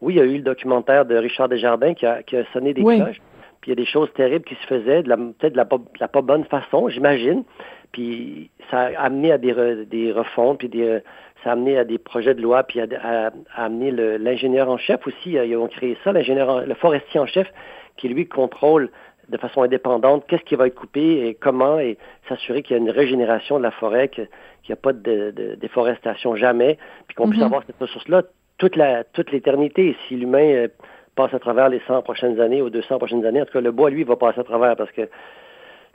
[0.06, 2.76] Oui, il y a eu le documentaire de Richard Desjardins qui a, qui a sonné
[2.76, 3.20] des cloches,
[3.62, 5.68] puis il y a des choses terribles qui se faisaamener peut-être de la,
[6.00, 7.44] la pas bonne façon, j'imagine.
[7.92, 11.02] Puis ça a amené à des, des refonds, puis des,
[11.44, 13.90] ça a amené à des projets de loi, puis a, amené
[14.20, 15.32] l'ingénieur en chef aussi.
[15.32, 17.52] Ils ont créé ça, l'ingénieur, le forestier en chef,
[17.98, 18.92] qui lui contrôle
[19.30, 21.98] de façon indépendante qu'est-ce qui va être coupé et comment, et
[22.30, 24.28] s'assurer qu'il y a une régénération de la forêt, qu'il
[24.70, 26.78] n'y a pas de, déforestation jamais,
[27.08, 27.48] puis qu'on puisse mhm.
[27.48, 28.22] avoir cette ressource-là
[28.58, 29.96] toute la toute l'éternité.
[30.08, 30.68] Si l'humain euh,
[31.16, 33.72] passe à travers les 100 prochaines années ou 200 prochaines années, en tout cas, le
[33.72, 35.02] bois, lui, va passer à travers parce que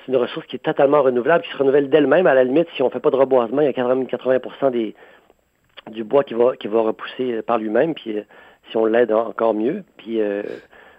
[0.00, 2.26] c'est une ressource qui est totalement renouvelable, qui se renouvelle d'elle-même.
[2.26, 4.70] À la limite, si on ne fait pas de reboisement, il y a 80, 80
[4.70, 4.94] des,
[5.90, 8.22] du bois qui va, qui va repousser euh, par lui-même, puis euh,
[8.70, 9.84] si on l'aide encore mieux.
[9.96, 10.42] Puis euh,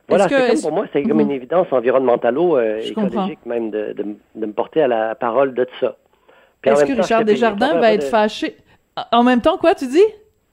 [0.08, 1.36] voilà, c'est comme pour moi, c'est comme une mhm.
[1.36, 2.38] évidence environnementale,
[2.84, 5.96] écologique même, de, de, me porter à la parole de ça.
[6.64, 8.56] Est-ce que Richard Desjardins va être fâché?
[9.12, 10.04] En même temps, quoi, tu dis?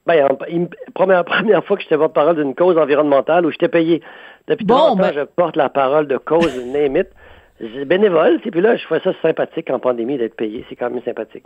[0.09, 0.27] Ben,
[0.95, 4.01] première, première fois que je te parole d'une cause environnementale où je t'ai payé.
[4.47, 5.11] Depuis bon, ben...
[5.13, 7.03] je porte la parole de cause, name
[7.85, 10.65] bénévole, et puis là, je fais ça sympathique en pandémie d'être payé.
[10.69, 11.43] C'est quand même sympathique.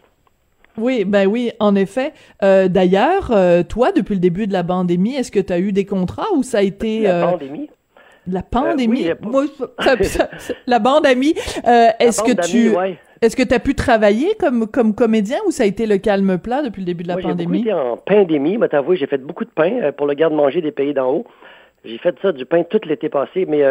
[0.77, 2.13] Oui, ben oui, en effet.
[2.41, 5.71] Euh, d'ailleurs, euh, toi, depuis le début de la pandémie, est-ce que tu as eu
[5.71, 7.01] des contrats ou ça a été...
[7.01, 7.69] La euh, pandémie?
[8.27, 9.05] La pandémie?
[10.67, 11.33] la pandémie.
[11.99, 12.75] est-ce que tu...
[13.23, 16.37] Est-ce que tu as pu travailler comme, comme comédien ou ça a été le calme
[16.37, 17.63] plat depuis le début de la pandémie?
[17.63, 20.93] J'ai en pandémie, mais t'avouer, j'ai fait beaucoup de pain pour le garde-manger des pays
[20.93, 21.25] d'en haut.
[21.85, 23.63] J'ai fait ça, du pain tout l'été passé, mais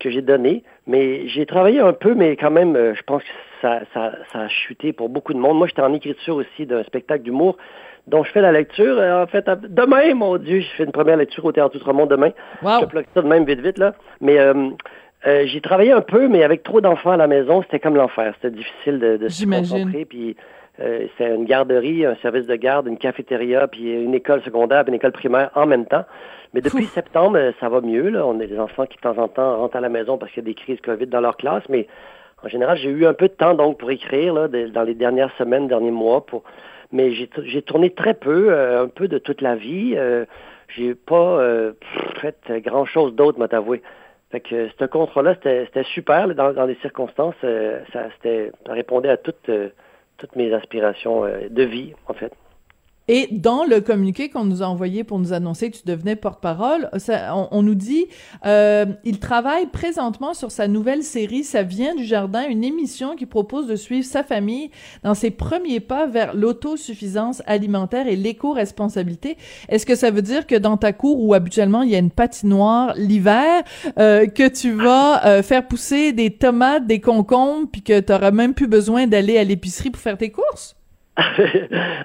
[0.00, 0.64] que j'ai donné.
[0.88, 3.28] Mais j'ai travaillé un peu, mais quand même, euh, je pense que
[3.62, 5.58] ça, ça, ça, a chuté pour beaucoup de monde.
[5.58, 7.56] Moi, j'étais en écriture aussi d'un spectacle d'humour
[8.08, 8.98] dont je fais la lecture.
[8.98, 12.30] Euh, en fait, demain, mon Dieu, je fais une première lecture au Théâtre Outremont demain.
[12.80, 13.94] Je bloque ça de même vite, vite, là.
[14.20, 14.38] Mais
[15.26, 18.34] euh, j'ai travaillé un peu, mais avec trop d'enfants à la maison, c'était comme l'enfer.
[18.36, 20.04] C'était difficile de, de se concentrer.
[20.04, 20.36] Puis
[21.18, 24.96] c'est une garderie, un service de garde, une cafétéria, puis une école secondaire, puis une
[24.96, 26.04] école primaire en même temps.
[26.52, 28.08] Mais depuis septembre, euh, ça va mieux.
[28.08, 28.26] Là.
[28.26, 30.42] On a des enfants qui, de temps en temps, rentrent à la maison parce qu'il
[30.42, 31.62] y a des crises COVID dans leur classe.
[31.68, 31.86] Mais
[32.42, 35.32] en général, j'ai eu un peu de temps donc pour écrire là, dans les dernières
[35.36, 36.26] semaines, derniers mois.
[36.26, 36.42] Pour...
[36.92, 39.94] Mais j'ai tourné très peu, euh, un peu de toute la vie.
[39.96, 40.24] Euh,
[40.68, 41.40] j'ai pas
[42.20, 43.82] fait grand-chose d'autre, m'a t'avouer.
[44.30, 47.34] Fait que ce contrat-là, c'était super dans, les circonstances.
[47.42, 49.50] ça, ça répondait à toutes,
[50.18, 52.32] toutes mes aspirations de vie, en fait.
[53.08, 56.88] Et dans le communiqué qu'on nous a envoyé pour nous annoncer que tu devenais porte-parole,
[57.50, 58.06] on, nous dit
[58.46, 63.26] euh, il travaille présentement sur sa nouvelle série Ça vient du jardin, une émission qui
[63.26, 64.70] propose de suivre sa famille
[65.02, 69.36] dans ses premiers pas vers l'autosuffisance alimentaire et l'éco-responsabilité.
[69.68, 72.10] Est-ce que ça veut dire que dans ta cour où habituellement il y a une
[72.10, 73.64] patinoire l'hiver,
[73.98, 78.30] euh, que tu vas euh, faire pousser des tomates, des concombres, puis que tu n'auras
[78.30, 80.76] même plus besoin d'aller à l'épicerie pour faire tes courses?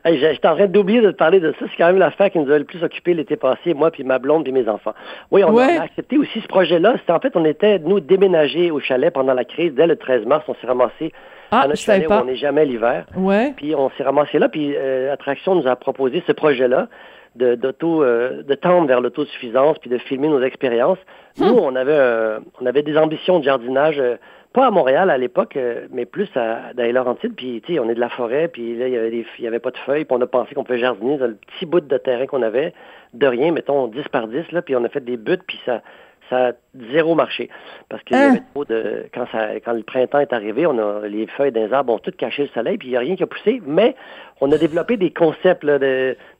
[0.05, 1.65] J'étais en train d'oublier de te parler de ça.
[1.69, 4.19] C'est quand même l'affaire qui nous a le plus occupé l'été passé, moi, puis ma
[4.19, 4.93] blonde, puis mes enfants.
[5.31, 6.95] Oui, on a accepté aussi ce projet-là.
[6.99, 9.73] C'était en fait, on était, nous, déménagés au chalet pendant la crise.
[9.73, 11.13] Dès le 13 mars, on s'est ramassé
[11.51, 13.05] ah, à notre chalet où on n'est jamais l'hiver.
[13.15, 13.53] Ouais.
[13.55, 16.87] Puis on s'est ramassé là, puis euh, Attraction nous a proposé ce projet-là
[17.35, 20.99] de, d'auto, euh, de tendre vers l'autosuffisance, puis de filmer nos expériences.
[21.37, 21.59] Nous, hum.
[21.59, 24.15] on avait, on avait des ambitions de jardinage euh,
[24.55, 27.35] pas à Montréal à l'époque, euh, mais plus à, dans les Laurentides.
[27.35, 29.59] Puis, tu sais, on est de la forêt, puis là, il y avait, y avait
[29.59, 31.97] pas de feuilles, puis on a pensé qu'on pouvait jardiner dans le petit bout de
[31.97, 32.73] terrain qu'on avait,
[33.13, 35.81] de rien, mettons 10 par 10, là, puis on a fait des buts, puis ça,
[36.29, 36.51] ça a
[36.91, 37.49] zéro marché.
[37.89, 38.63] Parce avait hein?
[38.67, 39.05] de.
[39.13, 42.17] Quand, ça, quand le printemps est arrivé, on a les feuilles des arbres ont toutes
[42.17, 43.95] caché le soleil, puis il n'y a rien qui a poussé, mais
[44.41, 45.65] on a développé des concepts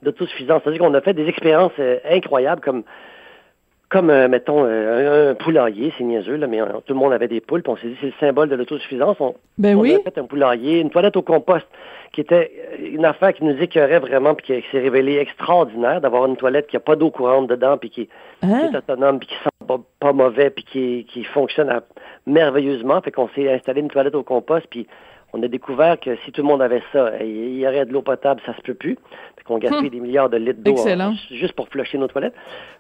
[0.01, 0.61] d'autosuffisance.
[0.63, 2.83] C'est-à-dire qu'on a fait des expériences euh, incroyables comme
[3.89, 7.39] comme, euh, mettons, euh, un, poulailler, c'est niaiseux, là, mais tout le monde avait des
[7.39, 9.17] poules, puis on s'est dit c'est le symbole de l'autosuffisance.
[9.19, 9.95] On, ben oui.
[9.95, 11.67] a fait un poulailler, une toilette au compost,
[12.15, 12.49] qui était
[12.79, 16.77] une affaire qui nous écœurait vraiment, puis qui s'est révélée extraordinaire, d'avoir une toilette qui
[16.77, 18.07] n'a pas d'eau courante dedans, puis qui,
[18.41, 18.71] hein?
[18.71, 21.81] est autonome, puis qui sent pas, mauvais, puis qui, qui fonctionne
[22.25, 23.01] merveilleusement.
[23.01, 24.87] Fait qu'on s'est installé une toilette au compost, puis
[25.33, 28.01] on a découvert que si tout le monde avait ça, il y aurait de l'eau
[28.01, 28.97] potable, ça se peut plus.
[29.43, 29.89] qu'on gaspille hum.
[29.89, 30.77] des milliards de litres d'eau
[31.31, 32.35] juste pour flusher nos toilettes.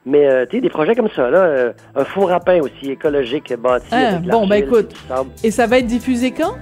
[0.05, 2.91] Mais euh, tu sais, des projets comme ça, là, euh, un four à pain aussi
[2.91, 3.87] écologique bâti.
[3.91, 4.95] Ah, bon, ben écoute.
[5.43, 6.55] Et ça va être diffusé quand?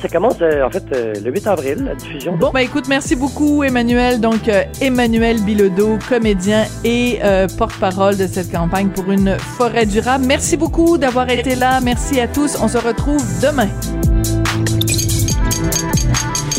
[0.00, 2.36] Ça, commence euh, en fait le 8 avril, la diffusion.
[2.36, 4.20] Bon, ben écoute, merci beaucoup Emmanuel.
[4.20, 7.20] Donc Emmanuel Bilodeau, comédien et
[7.58, 10.24] porte-parole de cette campagne pour une forêt durable.
[10.26, 11.80] Merci beaucoup d'avoir été là.
[11.80, 12.56] Merci à tous.
[12.60, 13.68] On se retrouve demain.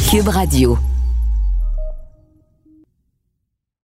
[0.10, 0.78] Cube Radio.